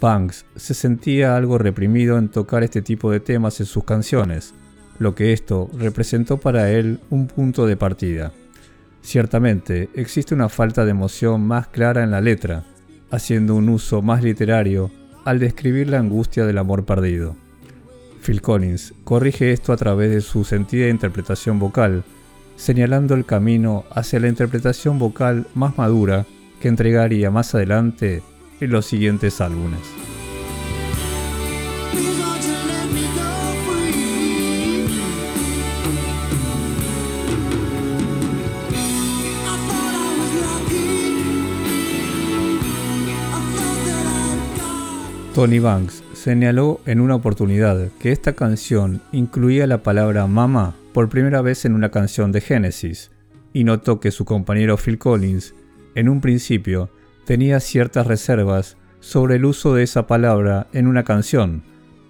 [0.00, 4.54] Banks se sentía algo reprimido en tocar este tipo de temas en sus canciones,
[5.00, 8.32] lo que esto representó para él un punto de partida.
[9.02, 12.64] Ciertamente, existe una falta de emoción más clara en la letra,
[13.10, 14.90] haciendo un uso más literario
[15.24, 17.36] al describir la angustia del amor perdido.
[18.24, 22.04] Phil Collins corrige esto a través de su sentida interpretación vocal,
[22.56, 26.24] señalando el camino hacia la interpretación vocal más madura
[26.60, 28.22] que entregaría más adelante
[28.60, 30.11] en los siguientes álbumes.
[45.34, 51.40] Tony Banks señaló en una oportunidad que esta canción incluía la palabra mama por primera
[51.40, 53.10] vez en una canción de Genesis,
[53.54, 55.54] y notó que su compañero Phil Collins,
[55.94, 56.90] en un principio,
[57.24, 61.62] tenía ciertas reservas sobre el uso de esa palabra en una canción,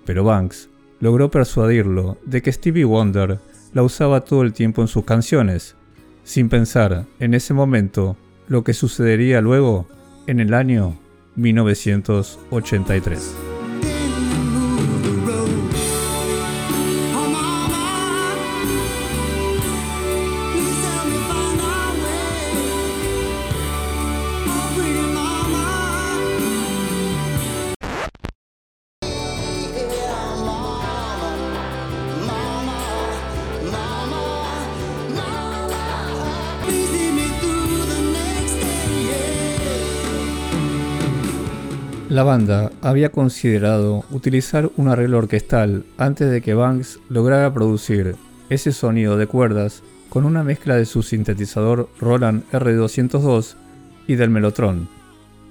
[0.04, 0.68] pero Banks
[0.98, 3.38] logró persuadirlo de que Stevie Wonder
[3.72, 5.76] la usaba todo el tiempo en sus canciones,
[6.24, 8.16] sin pensar en ese momento
[8.48, 9.86] lo que sucedería luego
[10.26, 10.98] en el año
[11.36, 13.51] 1983.
[42.22, 48.14] La banda había considerado utilizar un arreglo orquestal antes de que Banks lograra producir
[48.48, 53.56] ese sonido de cuerdas con una mezcla de su sintetizador Roland R202
[54.06, 54.88] y del Mellotron,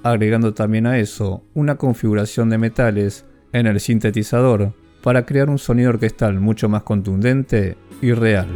[0.02, 4.72] agregando también a eso una configuración de metales en el sintetizador
[5.04, 8.48] para crear un sonido orquestal mucho más contundente y real.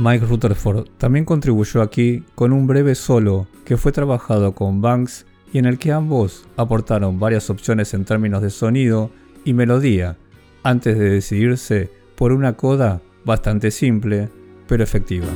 [0.00, 5.58] Mike Rutherford también contribuyó aquí con un breve solo que fue trabajado con Banks y
[5.58, 9.10] en el que ambos aportaron varias opciones en términos de sonido
[9.44, 10.16] y melodía
[10.62, 14.30] antes de decidirse por una coda bastante simple
[14.66, 15.28] pero efectiva.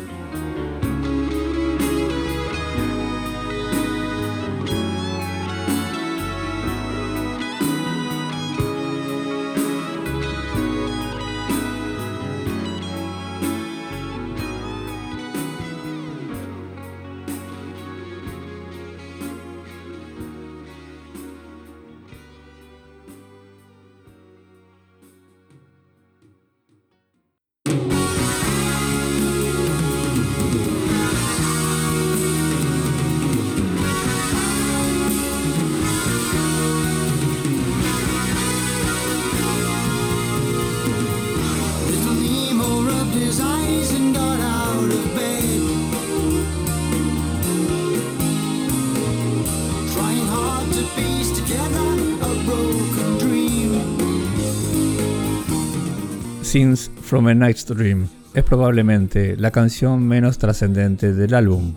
[56.55, 61.75] Scenes from a Night's Dream es probablemente la canción menos trascendente del álbum.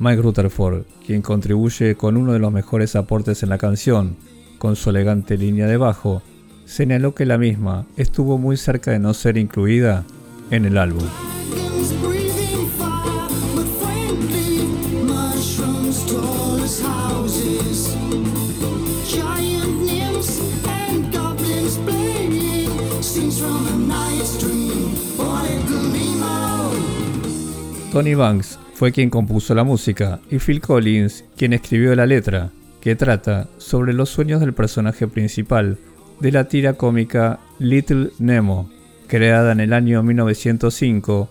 [0.00, 4.16] Mike Rutherford, quien contribuye con uno de los mejores aportes en la canción,
[4.58, 6.20] con su elegante línea de bajo,
[6.64, 10.02] señaló que la misma estuvo muy cerca de no ser incluida
[10.50, 11.04] en el álbum.
[27.96, 32.94] Tony Banks fue quien compuso la música y Phil Collins quien escribió la letra, que
[32.94, 35.78] trata sobre los sueños del personaje principal
[36.20, 38.68] de la tira cómica Little Nemo,
[39.06, 41.30] creada en el año 1905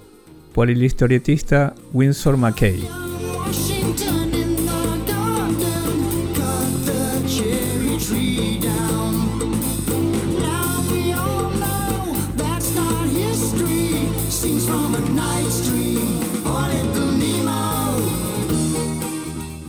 [0.56, 3.15] por el historietista Winsor McKay.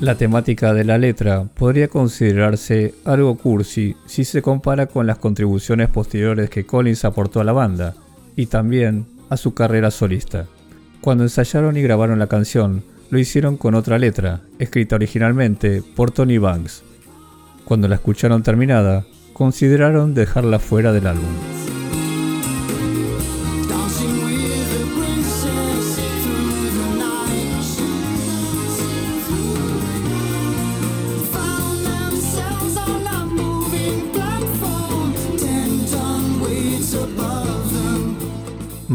[0.07, 5.89] La temática de la letra podría considerarse algo cursi si se compara con las contribuciones
[5.89, 7.97] posteriores que Collins aportó a la banda
[8.37, 10.47] y también a su carrera solista.
[11.01, 16.39] Cuando ensayaron y grabaron la canción, lo hicieron con otra letra, escrita originalmente por Tony
[16.39, 16.85] Banks.
[17.65, 21.35] Cuando la escucharon terminada, consideraron dejarla fuera del álbum.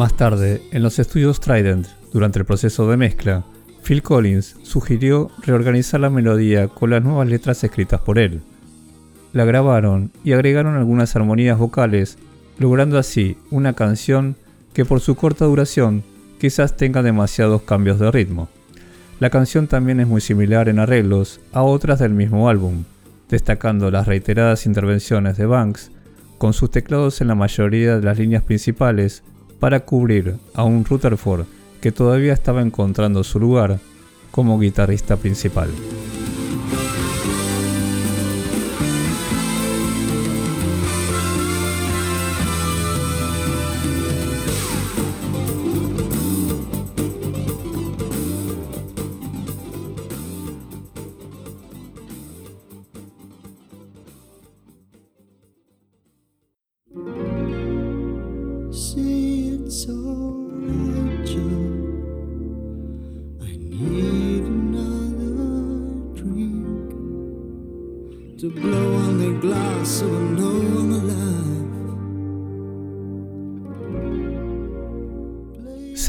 [0.01, 3.43] Más tarde, en los estudios Trident, durante el proceso de mezcla,
[3.83, 8.41] Phil Collins sugirió reorganizar la melodía con las nuevas letras escritas por él.
[9.31, 12.17] La grabaron y agregaron algunas armonías vocales,
[12.57, 14.37] logrando así una canción
[14.73, 16.01] que por su corta duración
[16.39, 18.49] quizás tenga demasiados cambios de ritmo.
[19.19, 22.85] La canción también es muy similar en arreglos a otras del mismo álbum,
[23.29, 25.91] destacando las reiteradas intervenciones de Banks
[26.39, 29.21] con sus teclados en la mayoría de las líneas principales
[29.61, 31.45] para cubrir a un Rutherford
[31.81, 33.79] que todavía estaba encontrando su lugar
[34.31, 35.69] como guitarrista principal.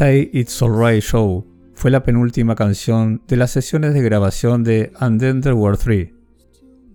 [0.05, 5.41] It's Alright Show fue la penúltima canción de las sesiones de grabación de And Then
[5.41, 6.13] There Were Three.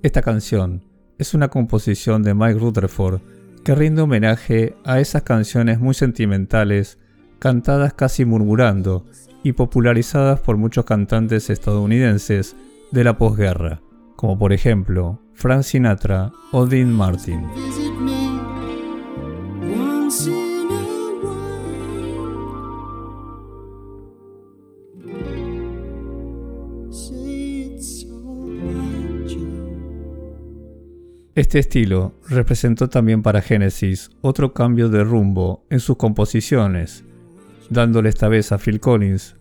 [0.03, 0.83] Esta canción
[1.17, 3.21] es una composición de Mike Rutherford
[3.63, 6.99] que rinde homenaje a esas canciones muy sentimentales,
[7.39, 9.05] cantadas casi murmurando
[9.41, 12.57] y popularizadas por muchos cantantes estadounidenses
[12.91, 13.79] de la posguerra,
[14.17, 17.41] como por ejemplo Frank Sinatra o Dean Martin.
[31.37, 37.03] Este estilo representó también para Genesis otro cambio de rumbo en sus composiciones,
[37.69, 39.35] dándole esta vez a Phil Collins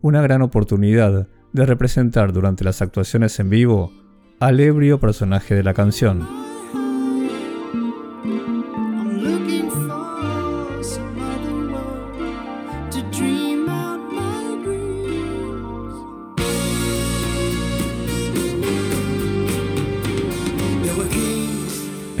[0.00, 3.92] una gran oportunidad de representar durante las actuaciones en vivo
[4.38, 6.24] al ebrio personaje de la canción.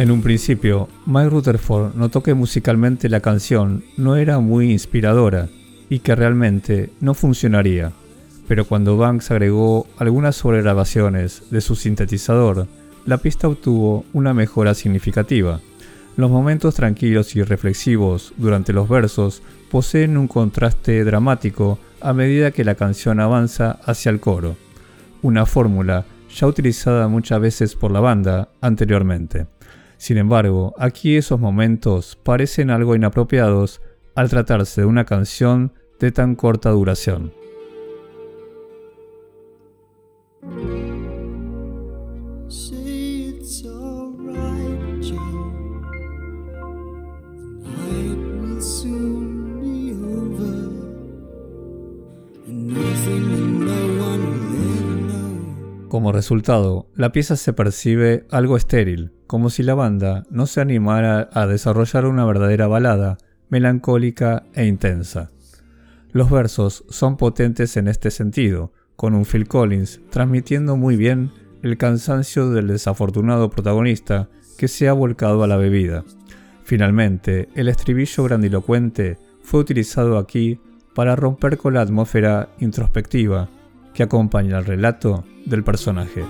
[0.00, 5.50] En un principio, Mike Rutherford notó que musicalmente la canción no era muy inspiradora
[5.90, 7.92] y que realmente no funcionaría,
[8.48, 12.66] pero cuando Banks agregó algunas sobregrabaciones de su sintetizador,
[13.04, 15.60] la pista obtuvo una mejora significativa.
[16.16, 22.64] Los momentos tranquilos y reflexivos durante los versos poseen un contraste dramático a medida que
[22.64, 24.56] la canción avanza hacia el coro,
[25.20, 29.46] una fórmula ya utilizada muchas veces por la banda anteriormente.
[30.00, 33.82] Sin embargo, aquí esos momentos parecen algo inapropiados
[34.14, 37.34] al tratarse de una canción de tan corta duración.
[55.90, 61.28] Como resultado, la pieza se percibe algo estéril, como si la banda no se animara
[61.32, 63.18] a desarrollar una verdadera balada,
[63.48, 65.32] melancólica e intensa.
[66.12, 71.32] Los versos son potentes en este sentido, con un Phil Collins transmitiendo muy bien
[71.64, 74.28] el cansancio del desafortunado protagonista
[74.58, 76.04] que se ha volcado a la bebida.
[76.62, 80.60] Finalmente, el estribillo grandilocuente fue utilizado aquí
[80.94, 83.48] para romper con la atmósfera introspectiva
[84.00, 86.24] que acompaña el relato del personaje.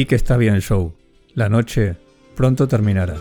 [0.00, 0.94] Di que está bien el show.
[1.34, 1.94] La noche
[2.34, 3.16] pronto terminará.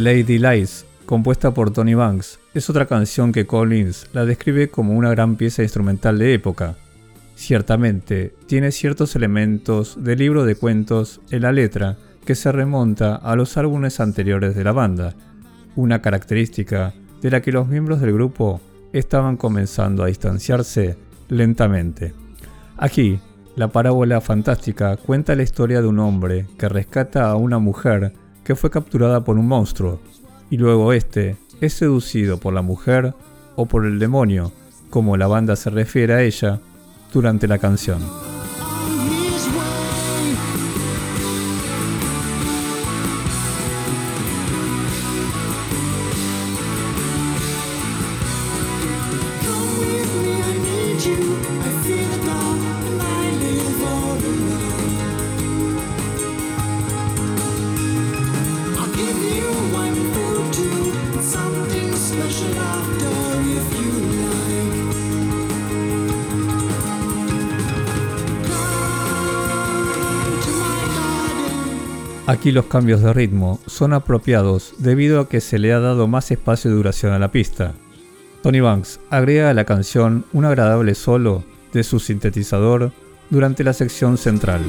[0.00, 5.10] Lady Lies, compuesta por Tony Banks, es otra canción que Collins la describe como una
[5.10, 6.76] gran pieza instrumental de época.
[7.34, 13.36] Ciertamente, tiene ciertos elementos del libro de cuentos en la letra que se remonta a
[13.36, 15.14] los álbumes anteriores de la banda,
[15.76, 18.62] una característica de la que los miembros del grupo
[18.94, 20.96] estaban comenzando a distanciarse
[21.28, 22.14] lentamente.
[22.78, 23.20] Aquí,
[23.54, 28.14] la parábola fantástica cuenta la historia de un hombre que rescata a una mujer
[28.44, 30.00] que fue capturada por un monstruo,
[30.50, 33.14] y luego este es seducido por la mujer
[33.56, 34.52] o por el demonio,
[34.88, 36.60] como la banda se refiere a ella
[37.12, 38.00] durante la canción.
[72.40, 76.30] Aquí los cambios de ritmo son apropiados debido a que se le ha dado más
[76.30, 77.74] espacio de duración a la pista.
[78.42, 82.92] Tony Banks agrega a la canción un agradable solo de su sintetizador
[83.28, 84.62] durante la sección central.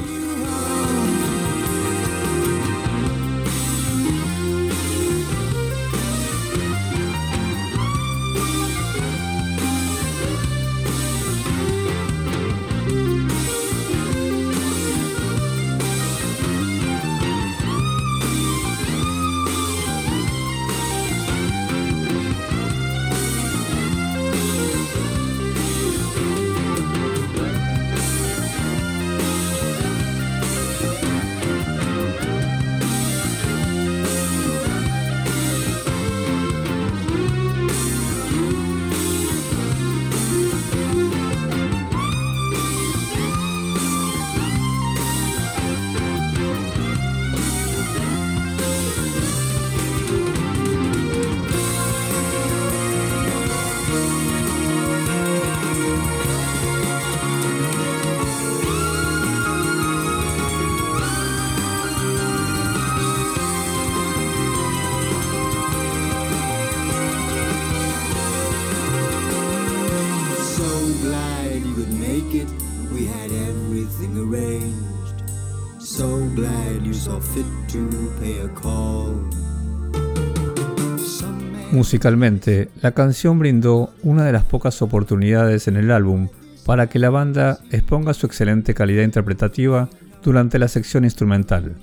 [81.72, 86.28] Musicalmente, la canción brindó una de las pocas oportunidades en el álbum
[86.66, 89.88] para que la banda exponga su excelente calidad interpretativa
[90.22, 91.74] durante la sección instrumental.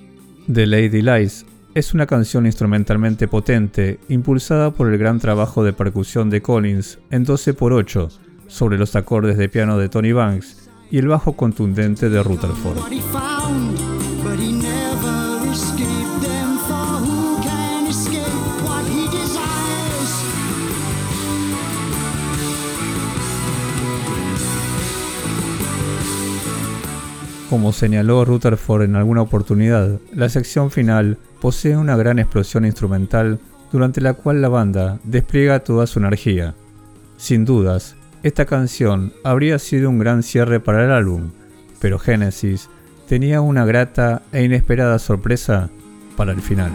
[0.52, 6.30] The Lady Lies es una canción instrumentalmente potente, impulsada por el gran trabajo de percusión
[6.30, 8.12] de Collins en 12x8
[8.48, 12.80] sobre los acordes de piano de Tony Banks y el bajo contundente de Rutherford.
[27.50, 33.40] Como señaló Rutherford en alguna oportunidad, la sección final posee una gran explosión instrumental
[33.72, 36.54] durante la cual la banda despliega toda su energía.
[37.18, 41.32] Sin dudas, esta canción habría sido un gran cierre para el álbum,
[41.80, 42.70] pero Genesis
[43.08, 45.72] tenía una grata e inesperada sorpresa
[46.16, 46.72] para el final.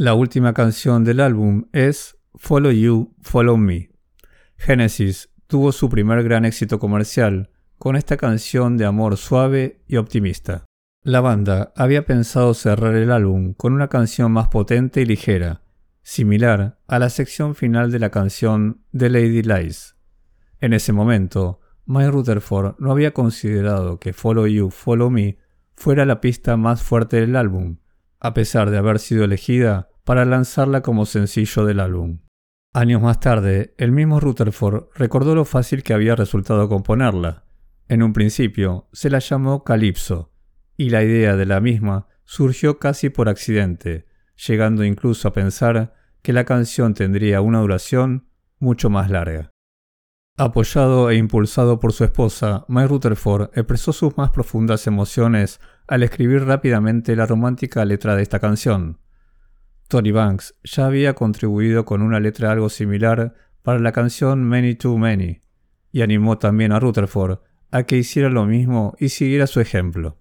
[0.00, 3.90] La última canción del álbum es Follow You, Follow Me.
[4.56, 10.66] Genesis tuvo su primer gran éxito comercial con esta canción de amor suave y optimista.
[11.02, 15.62] La banda había pensado cerrar el álbum con una canción más potente y ligera,
[16.02, 19.96] similar a la sección final de la canción The Lady Lies.
[20.60, 25.38] En ese momento, Mike Rutherford no había considerado que Follow You, Follow Me
[25.74, 27.78] fuera la pista más fuerte del álbum,
[28.20, 32.20] a pesar de haber sido elegida para lanzarla como sencillo del álbum.
[32.72, 37.44] Años más tarde, el mismo Rutherford recordó lo fácil que había resultado componerla.
[37.88, 40.32] En un principio se la llamó Calypso,
[40.76, 44.06] y la idea de la misma surgió casi por accidente,
[44.46, 49.50] llegando incluso a pensar que la canción tendría una duración mucho más larga.
[50.40, 56.44] Apoyado e impulsado por su esposa, Mike Rutherford expresó sus más profundas emociones al escribir
[56.44, 59.00] rápidamente la romántica letra de esta canción.
[59.88, 63.34] Tony Banks ya había contribuido con una letra algo similar
[63.64, 65.42] para la canción Many Too Many,
[65.90, 67.40] y animó también a Rutherford
[67.72, 70.18] a que hiciera lo mismo y siguiera su ejemplo.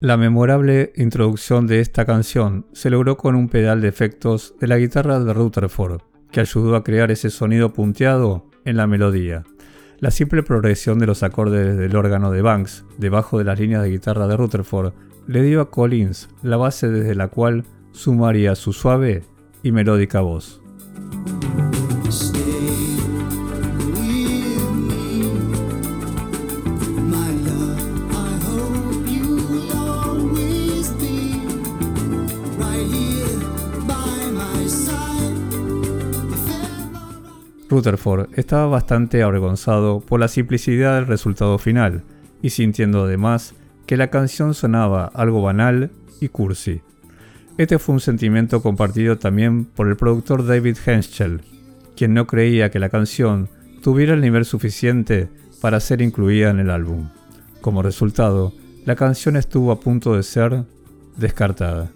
[0.00, 4.78] La memorable introducción de esta canción se logró con un pedal de efectos de la
[4.78, 6.02] guitarra de Rutherford,
[6.32, 9.44] que ayudó a crear ese sonido punteado en la melodía.
[9.98, 13.90] La simple progresión de los acordes del órgano de Banks debajo de las líneas de
[13.90, 14.92] guitarra de Rutherford
[15.26, 19.22] le dio a Collins la base desde la cual sumaría su suave
[19.62, 20.60] y melódica voz.
[37.72, 42.02] Rutherford estaba bastante avergonzado por la simplicidad del resultado final
[42.42, 43.54] y sintiendo además
[43.86, 46.82] que la canción sonaba algo banal y cursi.
[47.56, 51.40] Este fue un sentimiento compartido también por el productor David Henschel,
[51.96, 53.48] quien no creía que la canción
[53.82, 55.30] tuviera el nivel suficiente
[55.62, 57.08] para ser incluida en el álbum.
[57.62, 58.52] Como resultado,
[58.84, 60.64] la canción estuvo a punto de ser
[61.16, 61.90] descartada.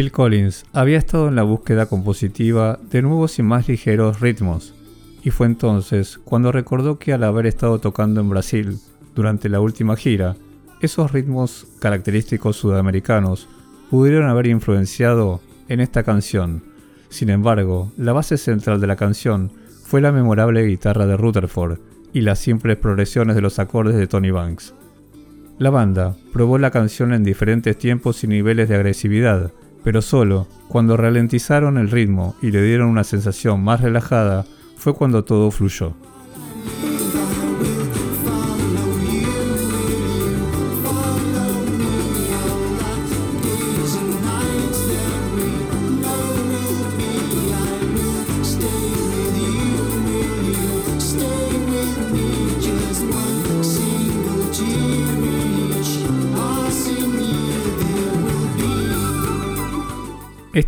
[0.00, 4.72] Phil Collins había estado en la búsqueda compositiva de nuevos y más ligeros ritmos,
[5.22, 8.78] y fue entonces cuando recordó que al haber estado tocando en Brasil
[9.14, 10.36] durante la última gira,
[10.80, 13.46] esos ritmos característicos sudamericanos
[13.90, 16.64] pudieron haber influenciado en esta canción.
[17.10, 19.52] Sin embargo, la base central de la canción
[19.84, 21.78] fue la memorable guitarra de Rutherford
[22.14, 24.72] y las simples progresiones de los acordes de Tony Banks.
[25.58, 29.52] La banda probó la canción en diferentes tiempos y niveles de agresividad,
[29.82, 34.44] pero solo cuando ralentizaron el ritmo y le dieron una sensación más relajada
[34.76, 35.94] fue cuando todo fluyó.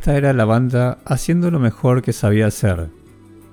[0.02, 2.88] Esta era la banda haciendo lo mejor que sabía hacer,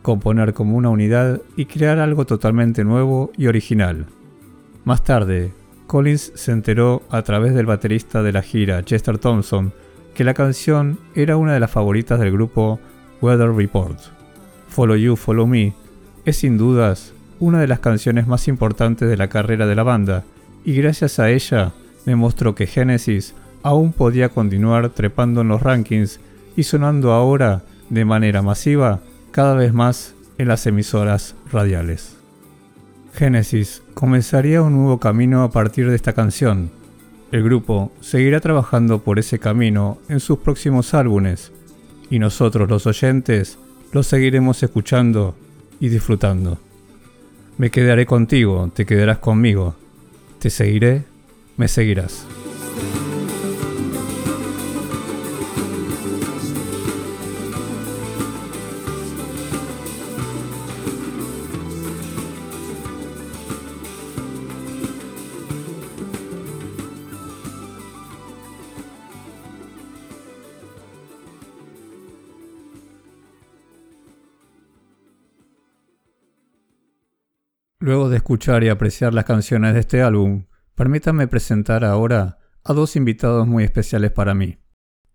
[0.02, 4.08] componer como una unidad y crear algo totalmente nuevo y original.
[4.84, 5.52] Más tarde,
[5.86, 9.74] Collins se enteró a través del baterista de la gira, Chester Thompson,
[10.16, 12.80] que la canción era una de las favoritas del grupo
[13.22, 14.00] Weather Report.
[14.70, 15.76] Follow You, Follow Me
[16.26, 20.24] es sin dudas una de las canciones más importantes de la carrera de la banda,
[20.66, 21.74] y gracias a ella
[22.08, 26.20] demostró que Genesis aún podía continuar trepando en los rankings
[26.60, 29.00] y sonando ahora de manera masiva
[29.32, 32.18] cada vez más en las emisoras radiales.
[33.14, 36.70] Genesis comenzaría un nuevo camino a partir de esta canción.
[37.32, 41.54] El grupo seguirá trabajando por ese camino en sus próximos álbumes
[42.10, 43.58] y nosotros los oyentes
[43.94, 45.36] lo seguiremos escuchando
[45.80, 46.58] y disfrutando.
[47.58, 49.76] Me quedaré contigo, te quedarás conmigo.
[50.40, 51.06] Te seguiré,
[51.56, 52.26] me seguirás.
[77.82, 82.98] Luego de escuchar y apreciar las canciones de este álbum, permítanme presentar ahora a dos
[82.98, 84.58] invitados muy especiales para mí.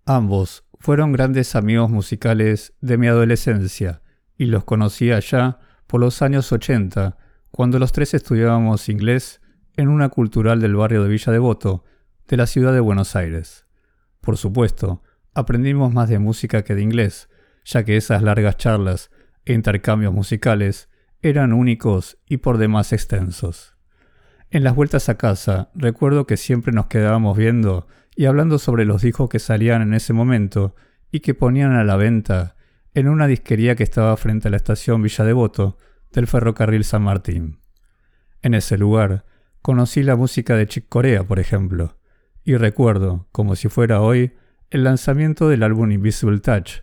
[0.06, 4.00] Ambos fueron grandes amigos musicales de mi adolescencia
[4.38, 7.18] y los conocí allá por los años 80,
[7.50, 9.42] cuando los tres estudiábamos inglés
[9.76, 11.84] en una cultural del barrio de Villa Devoto,
[12.28, 13.66] de la ciudad de Buenos Aires.
[14.22, 15.02] Por supuesto,
[15.34, 17.28] aprendimos más de música que de inglés,
[17.66, 19.10] ya que esas largas charlas
[19.44, 20.88] e intercambios musicales
[21.28, 23.74] eran únicos y por demás extensos.
[24.50, 29.02] En las vueltas a casa recuerdo que siempre nos quedábamos viendo y hablando sobre los
[29.02, 30.74] discos que salían en ese momento
[31.10, 32.56] y que ponían a la venta
[32.92, 35.78] en una disquería que estaba frente a la estación Villa Devoto
[36.12, 37.58] del ferrocarril San Martín.
[38.42, 39.24] En ese lugar
[39.62, 41.96] conocí la música de Chick Corea, por ejemplo,
[42.44, 44.32] y recuerdo, como si fuera hoy,
[44.70, 46.82] el lanzamiento del álbum Invisible Touch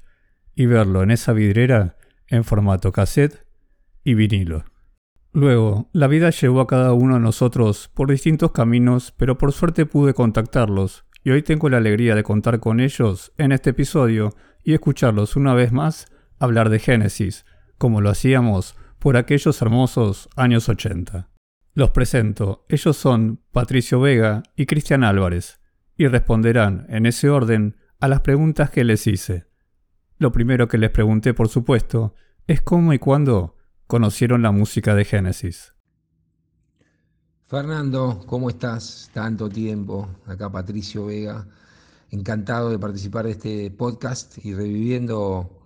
[0.56, 1.96] y verlo en esa vidriera
[2.28, 3.46] en formato cassette
[4.04, 4.66] y vinilo.
[5.34, 9.86] Luego, la vida llevó a cada uno de nosotros por distintos caminos, pero por suerte
[9.86, 14.74] pude contactarlos, y hoy tengo la alegría de contar con ellos en este episodio y
[14.74, 17.46] escucharlos una vez más hablar de Génesis,
[17.78, 21.30] como lo hacíamos por aquellos hermosos años 80.
[21.74, 25.62] Los presento, ellos son Patricio Vega y Cristian Álvarez,
[25.96, 29.46] y responderán en ese orden a las preguntas que les hice.
[30.18, 32.16] Lo primero que les pregunté, por supuesto,
[32.48, 33.56] es cómo y cuándo
[33.92, 35.74] conocieron la música de Génesis.
[37.48, 39.12] Fernando, ¿cómo estás?
[39.14, 40.08] Tanto tiempo.
[40.28, 41.46] Acá Patricio Vega.
[42.10, 45.60] Encantado de participar de este podcast y reviviendo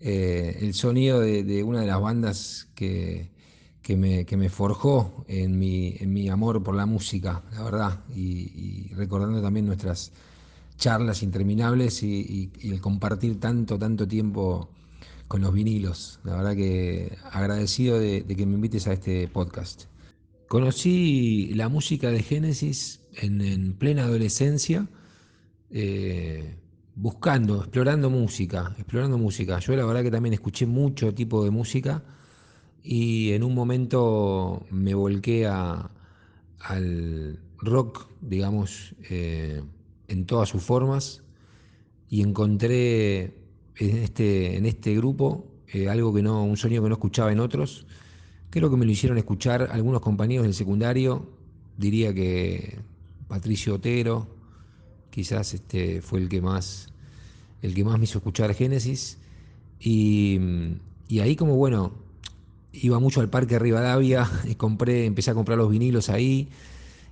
[0.00, 3.30] eh, el sonido de, una de las bandas que,
[3.90, 8.04] me, forjó en mi, en mi, amor por la música, la verdad.
[8.14, 10.12] Y, recordando también nuestras
[10.78, 14.70] charlas interminables y, y el compartir tanto, tanto tiempo
[15.28, 16.20] con los vinilos.
[16.24, 19.84] La verdad que agradecido de, que me invites a este podcast.
[20.48, 24.88] Conocí la música de Génesis en, plena adolescencia,
[25.70, 26.56] eh,
[26.94, 29.58] buscando, explorando música, explorando música.
[29.58, 32.04] Yo la verdad que también escuché mucho tipo de música
[32.82, 39.62] y en un momento me volqué al rock, digamos, eh,
[40.08, 41.22] en todas sus formas
[42.08, 43.45] y encontré
[43.78, 47.40] en este, en este grupo, eh, algo que no, un sonido que no escuchaba en
[47.40, 47.86] otros.
[48.50, 51.28] Creo que me lo hicieron escuchar algunos compañeros del secundario,
[51.76, 52.78] diría que
[53.28, 54.28] Patricio Otero,
[55.10, 56.88] quizás este fue el que más,
[57.62, 59.18] el que más me hizo escuchar Génesis.
[59.78, 60.38] Y,
[61.08, 61.92] y ahí como bueno,
[62.72, 66.48] iba mucho al Parque Rivadavia, y compré, empecé a comprar los vinilos ahí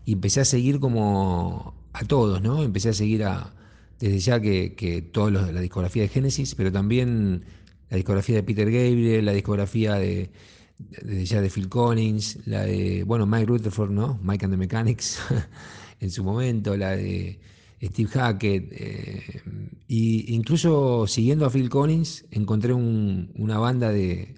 [0.07, 2.62] y empecé a seguir como a todos, ¿no?
[2.62, 3.53] Empecé a seguir a,
[4.01, 7.45] desde ya que, que toda la discografía de Genesis, pero también
[7.90, 10.30] la discografía de Peter Gabriel, la discografía de,
[10.78, 14.18] desde ya de Phil Collins, la de, bueno, Mike Rutherford, ¿no?
[14.22, 15.18] Mike and the Mechanics
[16.01, 17.38] en su momento, la de
[17.82, 19.42] Steve Hackett, e
[19.88, 24.34] incluso siguiendo a Phil Collins, encontré una banda de,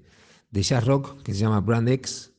[0.50, 2.32] de jazz rock que se llama Brand X,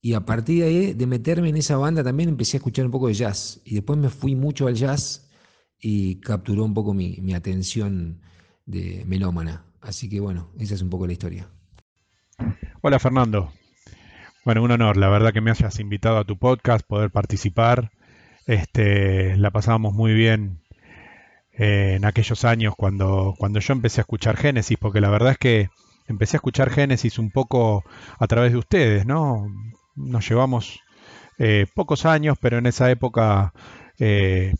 [0.00, 2.92] y a partir de ahí, de meterme en esa banda, también empecé a escuchar un
[2.92, 3.60] poco de jazz.
[3.64, 5.25] Y después me fui mucho al jazz
[5.80, 8.20] y capturó un poco mi, atención
[8.64, 9.64] de melómana.
[9.80, 11.48] Así que bueno, esa es un poco la historia.
[12.82, 13.52] Hola Fernando.
[14.44, 17.90] Bueno, un honor, la verdad que me hayas invitado a tu podcast, poder participar.
[18.46, 20.60] Este, la pasábamos muy bien
[21.52, 25.38] eh, en aquellos años cuando, cuando yo empecé a escuchar Génesis, porque la verdad es
[25.38, 25.68] que
[26.06, 27.82] empecé a escuchar Génesis un poco
[28.18, 29.46] a través de ustedes, ¿no?
[29.94, 30.80] Nos llevamos
[31.38, 33.52] eh, pocos años, pero en esa época
[33.98, 34.54] eh,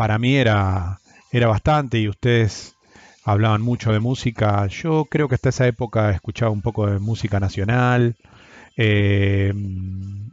[0.00, 0.98] para mí era,
[1.30, 2.74] era bastante y ustedes
[3.22, 4.66] hablaban mucho de música.
[4.66, 8.16] Yo creo que hasta esa época escuchaba un poco de música nacional,
[8.78, 9.52] eh,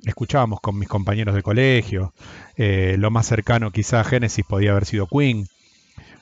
[0.06, 2.14] escuchábamos con mis compañeros de colegio,
[2.56, 5.50] lo más cercano quizá a Génesis podía haber sido Queen,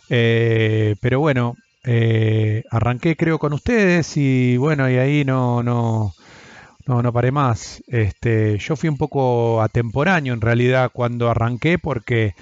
[0.09, 6.15] eh, pero bueno, eh, arranqué creo con ustedes y bueno, y ahí no, no,
[6.87, 7.83] no, no paré más.
[7.89, 12.33] Este, yo fui un poco atemporáneo en realidad cuando arranqué porque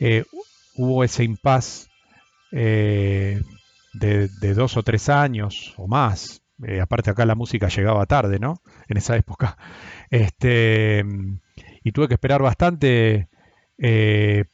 [0.00, 0.24] eh,
[0.74, 1.88] hubo ese impas
[2.50, 3.42] de,
[3.92, 6.42] de, dos o tres años o más.
[6.80, 8.62] aparte acá la música llegaba tarde, ¿no?
[8.88, 9.56] En esa época.
[10.08, 11.04] Este,
[11.82, 13.28] y tuve que esperar bastante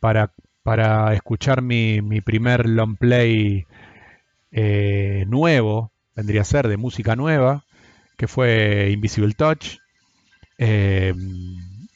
[0.01, 3.67] para para escuchar mi, mi primer long play
[4.53, 7.65] eh, nuevo, vendría a ser de música nueva,
[8.17, 9.79] que fue Invisible Touch.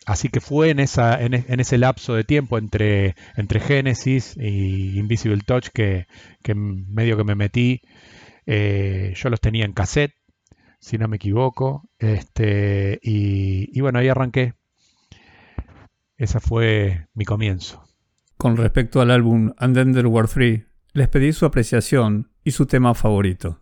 [0.06, 5.42] Así que fue en, esa, en, ese lapso de tiempo entre, entre Genesis y Invisible
[5.44, 6.06] Touch que,
[6.44, 7.82] que medio que me metí.
[8.46, 10.14] Eh, yo los tenía en cassette,
[10.78, 11.90] si no me equivoco.
[11.98, 14.54] Este, y, y bueno, ahí arranqué.
[16.16, 17.82] Ese fue mi comienzo.
[18.36, 20.62] Con respecto al álbum And War 3,
[20.92, 23.60] les pedí su apreciación y su tema favorito.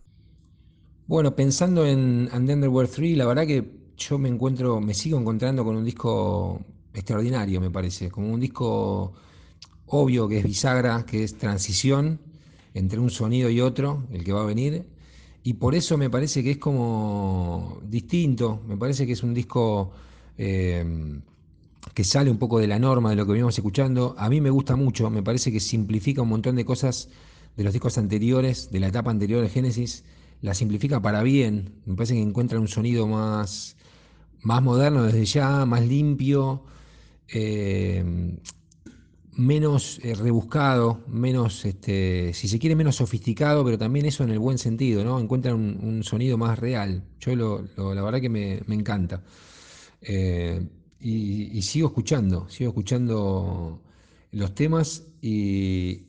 [1.07, 5.63] Bueno, pensando en And War 3, la verdad que yo me encuentro, me sigo encontrando
[5.63, 6.61] con un disco
[6.93, 9.13] extraordinario, me parece, como un disco
[9.87, 12.19] obvio que es bisagra, que es transición
[12.73, 14.85] entre un sonido y otro, el que va a venir,
[15.43, 19.91] y por eso me parece que es como distinto, me parece que es un disco
[20.37, 20.83] eh,
[21.93, 24.15] que sale un poco de la norma de lo que venimos escuchando.
[24.17, 27.09] A mí me gusta mucho, me parece que simplifica un montón de cosas
[27.55, 30.03] de los discos anteriores, de la etapa anterior de Génesis,
[30.41, 31.81] la simplifica para bien.
[31.85, 33.75] Me parece que encuentra un sonido más,
[34.41, 36.63] más moderno desde ya, más limpio,
[37.27, 38.37] eh,
[39.35, 44.39] menos eh, rebuscado, menos, este, si se quiere, menos sofisticado, pero también eso en el
[44.39, 45.19] buen sentido, ¿no?
[45.19, 47.03] Encuentra un, sonido más real.
[47.19, 49.23] Yo lo, la verdad que me, encanta.
[50.01, 50.65] Eh,
[50.99, 53.81] y, sigo escuchando, sigo escuchando
[54.31, 56.03] los temas y,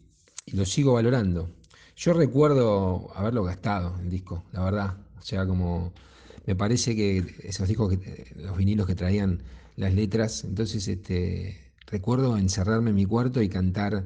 [0.53, 1.51] los sigo valorando.
[1.97, 4.97] Yo recuerdo haberlo gastado el disco, la verdad.
[5.19, 5.93] O sea, como
[6.47, 9.43] me parece que esos discos, que, los vinilos que traían
[9.77, 14.05] las letras, entonces este, recuerdo encerrarme en mi cuarto y cantar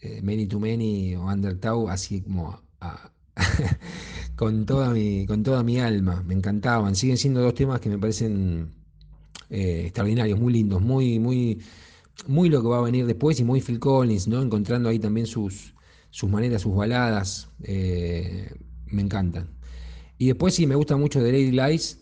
[0.00, 2.60] eh, Many to Many o Undertow así como
[4.36, 6.22] con, toda mi, con toda mi alma.
[6.24, 6.94] Me encantaban.
[6.94, 8.72] Siguen siendo dos temas que me parecen
[9.50, 11.60] eh, extraordinarios, muy lindos, muy, muy,
[12.28, 14.40] muy lo que va a venir después y muy Phil Collins, ¿no?
[14.42, 15.71] Encontrando ahí también sus,
[16.12, 18.54] sus maneras, sus baladas, eh,
[18.86, 19.48] me encantan.
[20.18, 21.98] Y después sí, me gusta mucho The Lady Lies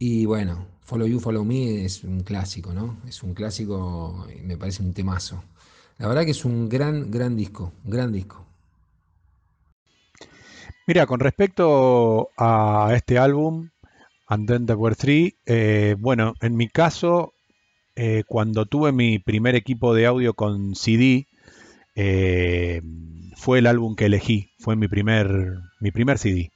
[0.00, 2.96] y bueno, Follow You, Follow Me es un clásico, ¿no?
[3.06, 5.44] Es un clásico, me parece un temazo.
[5.98, 8.44] La verdad que es un gran, gran disco, gran disco.
[10.88, 13.70] Mira, con respecto a este álbum,
[14.26, 15.36] And then there were three.
[15.46, 17.34] Eh, bueno, en mi caso,
[17.94, 21.28] eh, cuando tuve mi primer equipo de audio con CD,
[21.94, 22.80] eh,
[23.36, 26.52] fue el álbum que elegí, fue mi primer, mi primer CD,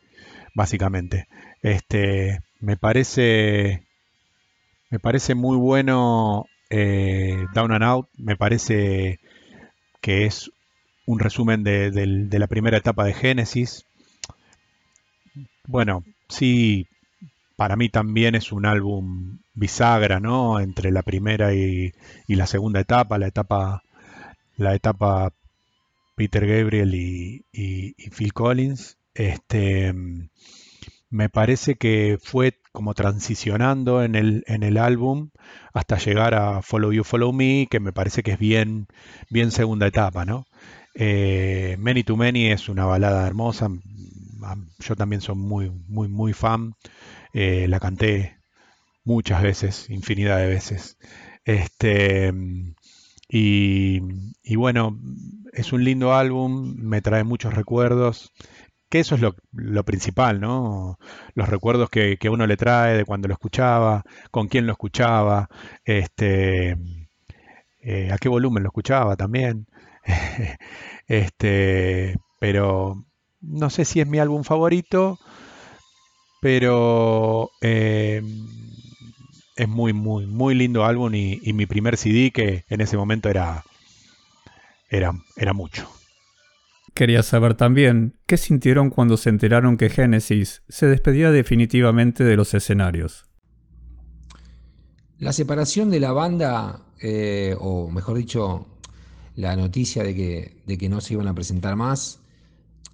[0.55, 1.29] básicamente.
[1.63, 3.83] Este, me parece,
[4.91, 9.21] me parece muy bueno Down and Out, me parece
[10.01, 10.51] que es
[11.07, 13.87] un resumen de, la primera etapa de Genesis.
[15.67, 16.87] Bueno, sí,
[17.57, 20.61] para mí también es un álbum bisagra, ¿no?
[20.61, 21.95] Entre la primera y,
[22.27, 23.83] la segunda etapa, la etapa,
[24.59, 25.33] la etapa
[26.19, 28.99] Peter Gabriel y, Phil Collins.
[29.15, 29.95] Este,
[31.11, 35.31] me parece que fue como transicionando en el, en el álbum
[35.73, 38.89] hasta llegar a Follow You, Follow Me, que me parece que es bien,
[39.31, 40.45] bien segunda etapa, ¿no?
[40.95, 43.69] Eh, Many to Many es una balada hermosa.
[44.81, 46.75] Yo también soy muy, muy, muy fan.
[47.33, 48.39] Eh, la canté
[49.05, 50.99] muchas veces, infinidad de veces.
[51.45, 52.33] Este,
[53.29, 54.01] y,
[54.57, 54.99] bueno,
[55.53, 58.33] es un lindo álbum, me trae muchos recuerdos,
[58.89, 60.99] que eso es lo, principal, ¿no?
[61.35, 65.49] Los recuerdos que, uno le trae de cuando lo escuchaba, con quién lo escuchaba,
[65.85, 66.77] este,
[67.81, 69.67] eh, a qué volumen lo escuchaba también.
[71.07, 73.05] este, pero
[73.41, 75.19] no sé si es mi álbum favorito,
[76.41, 78.23] pero eh,
[79.59, 83.65] es muy, muy, muy lindo álbum y, mi primer CD que en ese momento era,
[84.89, 85.89] era, era mucho.
[86.95, 92.55] Quería saber también qué sintieron cuando se enteraron que Genesis se despedía definitivamente de los
[92.55, 93.27] escenarios.
[95.19, 98.67] La separación de la banda, eh, o mejor dicho,
[99.35, 102.21] la noticia de que, de que no se iban a presentar más,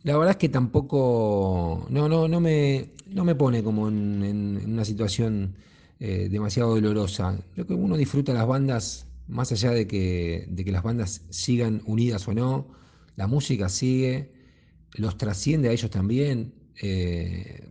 [0.03, 4.73] la verdad es que tampoco, no, no, no, me, no me pone como en, en
[4.73, 5.57] una situación
[6.01, 7.39] eh, demasiado dolorosa.
[7.55, 11.83] Lo que uno disfruta las bandas, más allá de que, de que las bandas sigan
[11.87, 12.69] unidas o no,
[13.17, 14.33] la música sigue,
[14.95, 16.53] los trasciende a ellos también.
[16.83, 17.69] Eh,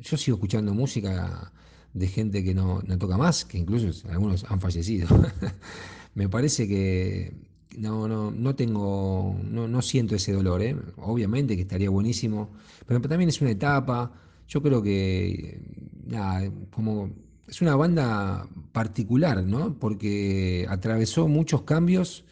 [0.00, 1.52] yo sigo escuchando música
[1.92, 5.08] de gente que no, toca más, que incluso algunos han fallecido.
[6.14, 7.32] Me parece que
[7.76, 10.76] no, no, no tengo, no, no siento ese dolor, ¿eh?
[10.98, 12.50] obviamente que estaría buenísimo,
[12.86, 14.12] pero también es una etapa,
[14.48, 15.60] yo creo que,
[16.06, 17.10] nada, como
[17.48, 19.78] es una banda particular, ¿no?
[19.78, 22.24] Porque atravesó muchos cambios,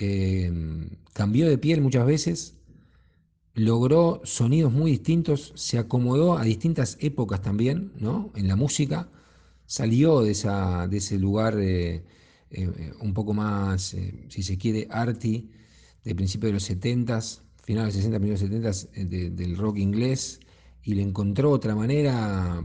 [0.00, 0.52] eh,
[1.12, 2.54] cambió de piel muchas veces,
[3.54, 8.30] logró sonidos muy distintos, se acomodó a distintas épocas también, ¿no?
[8.36, 9.08] En la música,
[9.66, 12.04] salió de, esa, de ese lugar eh,
[12.50, 13.96] eh, un poco más,
[14.28, 15.50] si se quiere, arty,
[16.04, 20.40] de principios de los 70s, finales de los 60, primeros 70s, del rock inglés,
[20.82, 22.64] y le encontró otra manera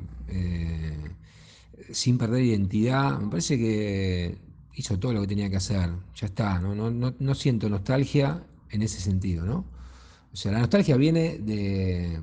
[1.91, 3.19] sin perder identidad.
[3.19, 4.37] Me parece que
[4.75, 5.89] hizo todo lo que tenía que hacer.
[6.15, 9.65] Ya está, no, no, no, siento nostalgia en ese sentido, ¿no?
[10.31, 12.21] O sea, la nostalgia viene de,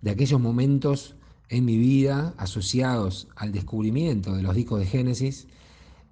[0.00, 1.16] de aquellos momentos
[1.50, 5.48] en mi vida asociados al descubrimiento de los discos de Génesis.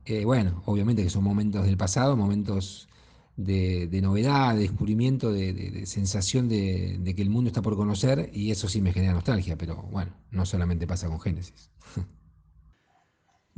[0.05, 2.89] Eh, bueno, obviamente que son momentos del pasado, momentos
[3.37, 8.51] de, novedad, de descubrimiento, de, sensación de, de, que el mundo está por conocer, y
[8.51, 11.71] eso sí me genera nostalgia, pero bueno, no solamente pasa con Génesis.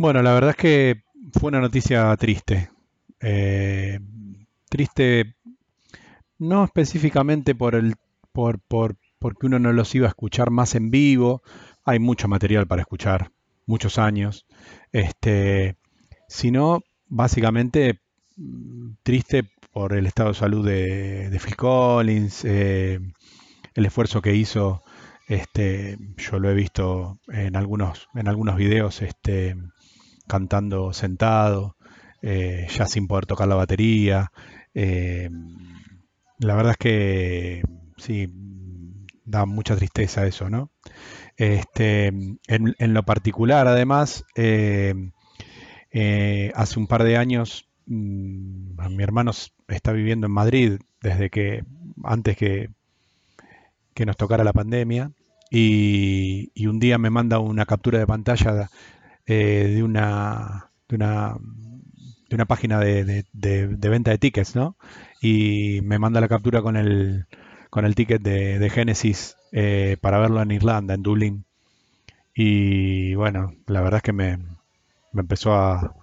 [0.00, 1.02] Bueno, la verdad es que
[1.38, 2.70] fue una noticia triste.
[3.20, 4.00] Eh,
[4.70, 5.34] triste
[6.38, 7.96] no específicamente por el
[8.32, 11.42] por, por, porque uno no los iba a escuchar más en vivo.
[11.84, 13.30] Hay mucho material para escuchar,
[13.66, 14.46] muchos años.
[14.90, 15.76] Este,
[16.28, 18.00] sino básicamente
[19.02, 23.00] triste por el estado de salud de, Phil Collins, eh,
[23.74, 24.82] el esfuerzo que hizo.
[25.28, 29.02] Este, yo lo he visto en algunos, en algunos videos.
[29.02, 29.56] Este,
[30.30, 31.76] cantando sentado,
[32.22, 34.30] eh, ya sin poder tocar la batería.
[34.74, 35.28] Eh,
[36.38, 37.62] la verdad es que
[37.96, 38.28] sí,
[39.24, 40.70] da mucha tristeza eso, ¿no?
[41.36, 44.94] Este, en, lo particular, además, eh,
[46.54, 49.32] hace un par de años, mm, mi hermano
[49.68, 51.64] está viviendo en Madrid desde que,
[52.04, 52.70] antes que,
[53.94, 55.10] que nos tocara la pandemia,
[55.50, 58.70] y, y, un día me manda una captura de pantalla
[59.30, 61.36] eh, de, una, de, una,
[62.28, 64.74] de una página de, de, venta de tickets, ¿no?
[65.22, 67.26] Y me manda la captura con el,
[67.70, 71.44] con el ticket de, Genesis eh, para verlo en Irlanda, en Dublín.
[72.34, 74.38] Y bueno, la verdad es que me,
[75.12, 75.94] me empezó a,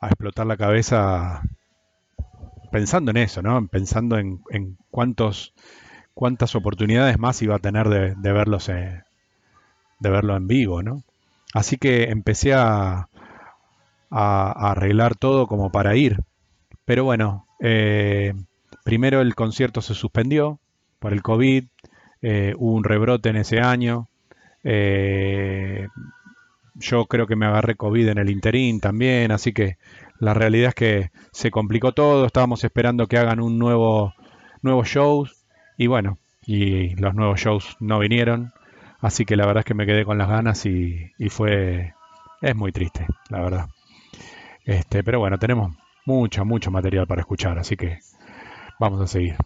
[0.00, 1.40] a explotar la cabeza
[2.70, 3.66] pensando en eso, ¿no?
[3.68, 5.54] Pensando en, en cuántos
[6.12, 9.02] cuántas oportunidades más iba a tener de, de verlos eh,
[10.00, 11.02] de verlo en vivo, ¿no?
[11.56, 13.08] Así que empecé a,
[14.10, 16.18] arreglar todo como para ir.
[16.84, 18.34] Pero bueno, eh,
[18.84, 20.60] primero el concierto se suspendió
[20.98, 21.64] por el COVID,
[22.20, 24.06] eh, hubo un rebrote en ese año.
[24.64, 25.88] Eh,
[26.74, 29.78] yo creo que me agarré COVID en el interín también, así que
[30.20, 34.12] la realidad es que se complicó todo, estábamos esperando que hagan un nuevo
[34.60, 35.46] nuevos shows
[35.78, 38.52] y bueno, y los nuevos shows no vinieron.
[39.06, 41.94] Así que la verdad es que me quedé con las ganas y, fue...
[42.42, 43.66] Es muy triste, la verdad.
[44.64, 45.76] Este, pero bueno, tenemos
[46.06, 48.00] mucho, mucho material para escuchar, así que
[48.80, 49.36] vamos a seguir.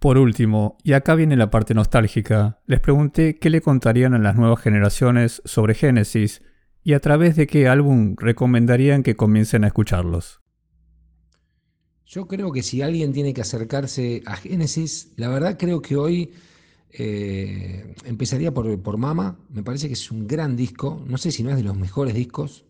[0.00, 4.34] Por último, y acá viene la parte nostálgica, les pregunté qué le contarían a las
[4.34, 6.42] nuevas generaciones sobre Genesis
[6.82, 10.42] y a través de qué álbum recomendarían que comiencen a escucharlos.
[12.04, 16.32] Yo creo que si alguien tiene que acercarse a Genesis, la verdad creo que hoy
[16.96, 21.50] eh, empezaría por, Mama, me parece que es un gran disco, no sé si no
[21.50, 22.64] es de los mejores discos.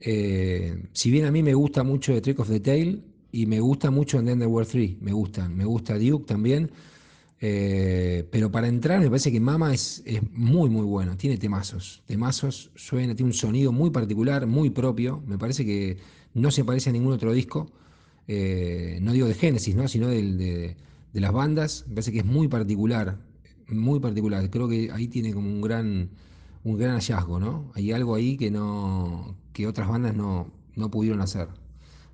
[0.00, 3.60] Eh, si bien a mí me gusta mucho The Trick of the Tail y me
[3.60, 6.72] gusta mucho And the World 3, me gusta, me gusta Duke también.
[7.40, 10.02] Eh, pero para entrar me parece que Mama es,
[10.32, 15.38] muy muy bueno, tiene temazos, temazos, suena, tiene un sonido muy particular, muy propio, me
[15.38, 15.98] parece que
[16.34, 17.70] no se parece a ningún otro disco,
[18.26, 19.86] no digo de Genesis, ¿no?
[19.86, 20.76] sino de,
[21.12, 23.18] de las bandas, me parece que es muy particular,
[23.68, 24.48] muy particular.
[24.50, 26.10] Creo que ahí tiene como un gran,
[26.64, 27.72] un gran hallazgo, ¿no?
[27.74, 30.50] Hay algo ahí que no, que otras bandas no,
[30.90, 31.48] pudieron hacer.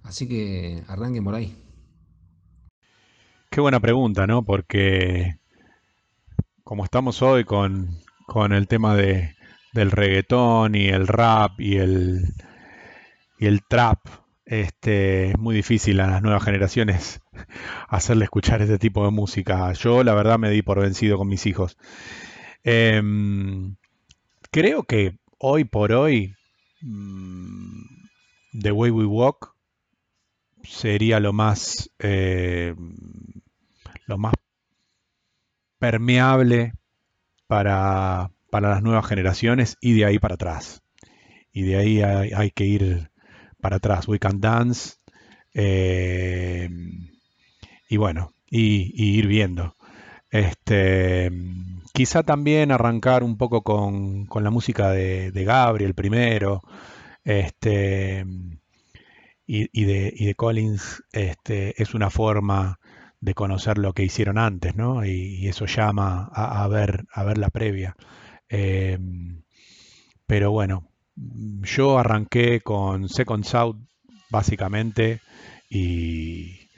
[0.03, 1.55] Así que arranquen por ahí.
[3.51, 4.45] qué buena pregunta, ¿no?
[4.45, 5.37] Porque
[6.65, 9.35] como estamos hoy con, con el tema de,
[9.73, 12.35] del reggaetón y el rap y el,
[13.39, 13.99] y el trap,
[14.44, 17.20] este, es muy difícil a las nuevas generaciones
[17.89, 19.73] hacerle escuchar ese tipo de música.
[19.73, 21.77] Yo la verdad me di por vencido con mis hijos.
[22.64, 23.77] Em,
[24.51, 26.35] creo que hoy por hoy
[26.81, 27.82] mm,
[28.60, 29.55] The Way We Walk
[30.64, 32.74] sería lo más eh,
[34.06, 34.35] lo más
[35.78, 36.74] permeable
[37.47, 40.82] para, para, las nuevas generaciones y de ahí para atrás.
[41.52, 43.11] Y de ahí hay que ir
[43.62, 44.09] para atrás.
[44.09, 44.97] We Can Dance.
[45.55, 46.68] Eh,
[47.89, 49.76] y bueno, y, ir viendo.
[50.30, 51.30] Este,
[51.94, 56.62] quizá también arrancar un poco con, con la música de, de, Gabriel primero.
[57.24, 58.26] Este,
[59.47, 62.80] y, de, y de Collins este, es una forma
[63.20, 65.05] de conocer lo que hicieron antes, ¿no?
[65.05, 67.94] Y, eso llama a, a, ver, a ver la previa.
[68.48, 68.98] Eh,
[70.26, 73.76] pero bueno, yo arranqué con Second South
[74.30, 75.20] básicamente
[75.68, 76.68] y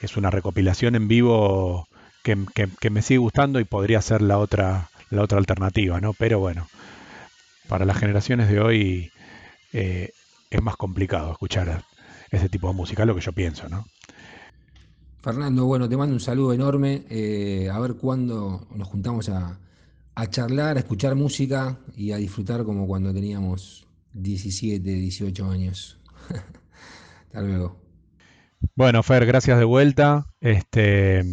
[0.00, 1.86] es una recopilación en vivo
[2.22, 2.36] que,
[2.90, 6.12] me sigue gustando y podría ser la otra, la otra alternativa, ¿no?
[6.14, 6.68] Pero bueno,
[7.68, 9.12] para las generaciones de hoy
[9.72, 10.10] eh,
[10.50, 11.84] es más complicado escuchar
[12.30, 13.86] ese tipo de música, lo que yo pienso, ¿no?
[15.22, 17.04] Fernando, bueno, te mando un saludo enorme.
[17.10, 19.58] Eh, a ver cuándo nos juntamos a,
[20.20, 25.98] a charlar, a escuchar música y a disfrutar como cuando teníamos 17, 18 años.
[27.26, 27.80] Hasta luego.
[28.74, 30.26] Bueno, Fer, gracias de vuelta.
[30.42, 31.24] Este,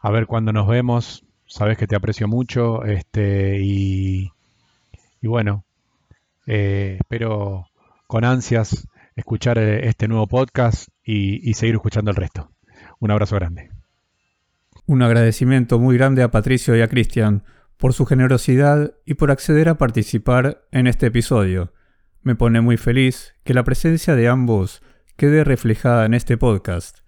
[0.00, 1.24] a ver cuándo nos vemos.
[1.46, 2.84] Sabes que te aprecio mucho.
[2.84, 4.30] Este, y,
[5.22, 5.64] y bueno,
[6.46, 7.66] eh, espero
[8.06, 12.50] con ansias escuchar eh, este nuevo podcast y, y seguir escuchando el resto.
[12.98, 13.77] Un abrazo grande.
[14.88, 17.44] Un agradecimiento muy grande a Patricio y a Cristian
[17.76, 21.74] por su generosidad y por acceder a participar en este episodio.
[22.22, 24.80] Me pone muy feliz que la presencia de ambos
[25.18, 27.00] quede reflejada en este podcast,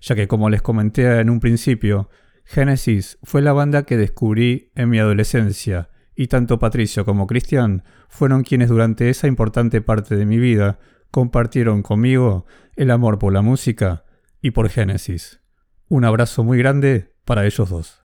[0.00, 2.10] ya que como les comenté en un principio,
[2.44, 8.42] Genesis fue la banda que descubrí en mi adolescencia, y tanto Patricio como Cristian fueron
[8.42, 10.80] quienes durante esa importante parte de mi vida
[11.12, 14.04] compartieron conmigo el amor por la música
[14.42, 15.40] y por Genesis.
[15.86, 18.02] Un abrazo muy grande para ellos dos.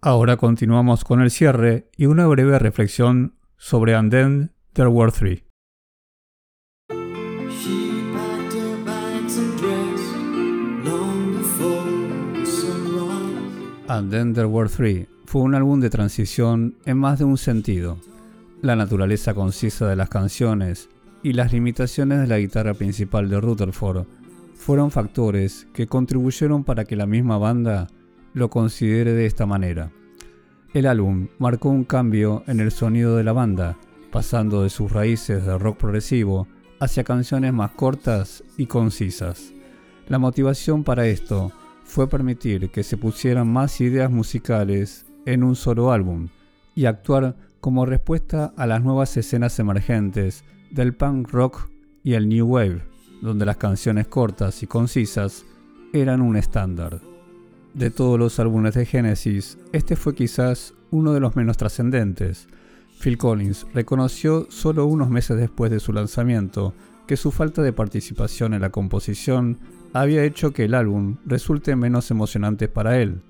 [0.00, 5.42] Ahora continuamos con el cierre y una breve reflexión sobre And Then There Were Three.
[13.88, 17.98] And Then There Were Three fue un álbum de transición en más de un sentido.
[18.62, 20.88] La naturaleza concisa de las canciones
[21.24, 24.06] y las limitaciones de la guitarra principal de Rutherford
[24.54, 27.88] fueron factores que contribuyeron para que la misma banda
[28.32, 29.90] lo considere de esta manera.
[30.72, 33.76] El álbum marcó un cambio en el sonido de la banda,
[34.12, 36.46] pasando de sus raíces de rock progresivo
[36.78, 39.52] hacia canciones más cortas y concisas.
[40.08, 41.52] La motivación para esto
[41.84, 46.28] fue permitir que se pusieran más ideas musicales en un solo álbum
[46.74, 51.68] y actuar como respuesta a las nuevas escenas emergentes del punk rock
[52.02, 52.82] y el new wave,
[53.20, 55.44] donde las canciones cortas y concisas
[55.92, 57.09] eran un estándar.
[57.74, 62.48] De todos los álbumes de Genesis, este fue quizás uno de los menos trascendentes.
[63.00, 66.74] Phil Collins reconoció solo unos meses después de su lanzamiento
[67.06, 69.58] que su falta de participación en la composición
[69.92, 73.22] había hecho que el álbum resulte menos emocionante para él.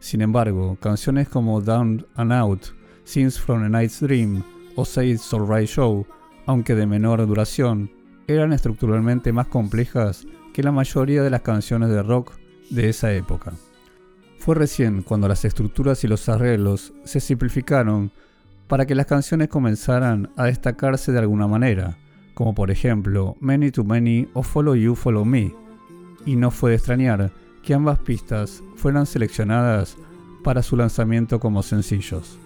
[0.00, 2.62] Sin embargo, canciones como Down and Out,
[3.04, 4.42] Scenes from a Night's Dream
[4.74, 6.06] o Say It's Alright Show,
[6.46, 7.90] aunque de menor duración,
[8.26, 12.32] eran estructuralmente más complejas que la mayoría de las canciones de rock
[12.70, 13.52] de esa época.
[14.44, 18.10] Fue recién cuando las estructuras y los arreglos se simplificaron
[18.66, 21.96] para que las canciones comenzaran a destacarse de alguna manera,
[22.34, 25.54] como por ejemplo Many to Many o Follow You, Follow Me,
[26.26, 27.30] y no fue de extrañar
[27.62, 29.96] que ambas pistas fueran seleccionadas
[30.42, 32.36] para su lanzamiento como sencillos.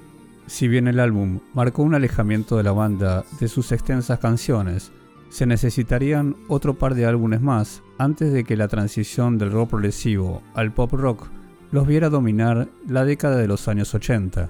[0.47, 4.93] Si bien el álbum marcó un alejamiento de la banda de sus extensas canciones,
[5.31, 10.43] se necesitarían otro par de álbumes más antes de que la transición del rock progresivo
[10.53, 11.29] al pop rock
[11.77, 14.49] los viera dominar la década de los años 80.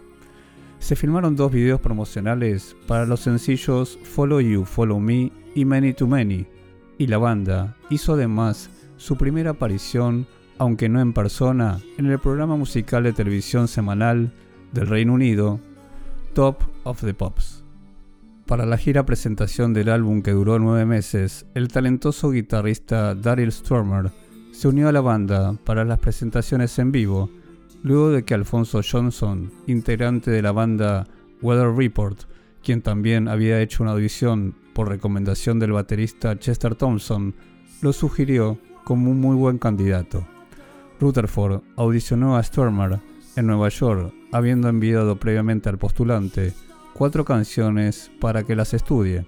[0.79, 6.07] Se filmaron dos videos promocionales para los sencillos Follow You, Follow Me y Many to
[6.07, 6.47] Many,
[6.99, 10.29] y la banda hizo además su primera aparición,
[10.59, 14.33] aunque no en persona, en el programa musical de televisión semanal
[14.73, 15.59] del Reino Unido,
[16.33, 17.65] Top of the Pops.
[18.47, 24.13] Para la gira presentación del álbum que duró nueve meses, el talentoso guitarrista Daryl Stormer
[24.57, 27.29] se unió a la banda para las presentaciones en vivo,
[27.83, 31.07] luego de que Alfonso Johnson, integrante de la banda
[31.43, 32.21] Weather Report,
[32.65, 37.35] quien también había hecho una audición por recomendación del baterista Chester Thompson,
[37.83, 40.27] lo sugirió como un muy buen candidato.
[41.01, 43.01] Rutherford audicionó a Stormer
[43.37, 46.55] en Nueva York, habiendo enviado previamente al postulante
[46.95, 49.27] cuatro canciones para que las estudie.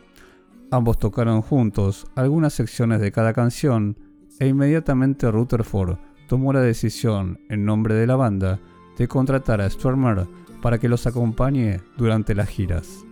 [0.70, 4.07] Ambos tocaron juntos algunas secciones de cada canción
[4.40, 5.96] e inmediatamente Rutherford
[6.28, 8.60] tomó la decisión, en nombre de la banda,
[8.96, 10.26] de contratar a Stormer
[10.60, 13.04] para que los acompañe durante las giras.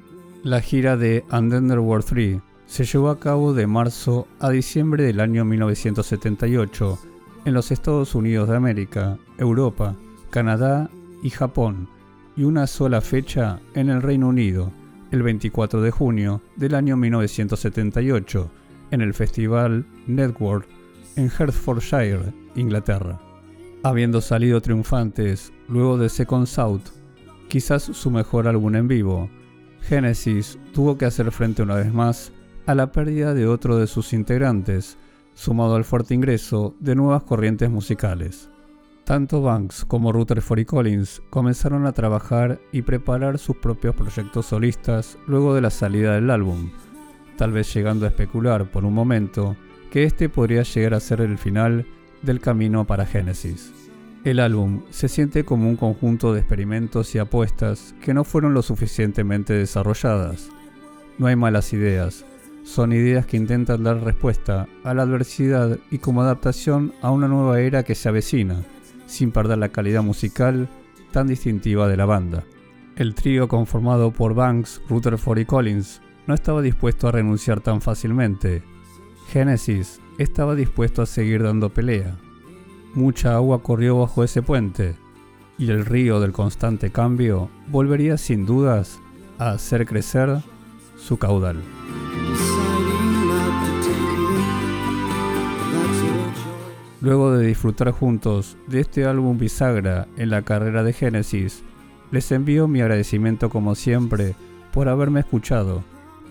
[0.42, 5.20] La gira de And World 3 se llevó a cabo de marzo a diciembre del
[5.20, 6.98] año 1978
[7.44, 9.96] en los Estados Unidos de América, Europa,
[10.30, 10.90] Canadá
[11.22, 11.88] y Japón,
[12.36, 14.72] y una sola fecha en el Reino Unido,
[15.12, 18.50] el 24 de junio del año 1978,
[18.90, 20.75] en el festival Network
[21.16, 23.18] en Hertfordshire, Inglaterra.
[23.82, 26.82] Habiendo salido triunfantes luego de Second South,
[27.48, 29.30] quizás su mejor álbum en vivo,
[29.80, 32.32] Genesis tuvo que hacer frente una vez más
[32.66, 34.98] a la pérdida de otro de sus integrantes,
[35.34, 38.50] sumado al fuerte ingreso de nuevas corrientes musicales.
[39.04, 45.16] Tanto Banks como Rutherford y Collins comenzaron a trabajar y preparar sus propios proyectos solistas
[45.28, 46.72] luego de la salida del álbum,
[47.36, 49.56] tal vez llegando a especular por un momento
[49.96, 51.86] que este podría llegar a ser el final
[52.20, 53.72] del camino para Genesis.
[54.24, 58.60] El álbum se siente como un conjunto de experimentos y apuestas que no fueron lo
[58.60, 60.50] suficientemente desarrolladas.
[61.16, 62.26] No hay malas ideas,
[62.62, 67.58] son ideas que intentan dar respuesta a la adversidad y como adaptación a una nueva
[67.60, 68.64] era que se avecina,
[69.06, 70.68] sin perder la calidad musical
[71.10, 72.44] tan distintiva de la banda.
[72.96, 78.75] El trío conformado por Banks, Rutherford y Collins no estaba dispuesto a renunciar tan fácilmente.
[79.32, 82.16] Genesis estaba dispuesto a seguir dando pelea,
[82.96, 84.94] Mucha agua corrió bajo ese puente,
[85.58, 88.98] y el río del constante cambio volvería sin dudas
[89.38, 90.38] a hacer crecer
[90.96, 91.62] su caudal.
[97.02, 101.62] Luego de disfrutar juntos de este álbum bisagra en la carrera de Genesis,
[102.10, 104.34] les envío mi agradecimiento como siempre
[104.72, 105.84] por haberme escuchado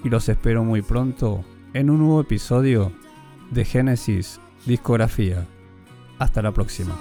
[0.03, 2.93] y los espero muy pronto en un nuevo episodio
[3.51, 5.45] de Génesis Discografía.
[6.17, 6.95] Hasta la próxima.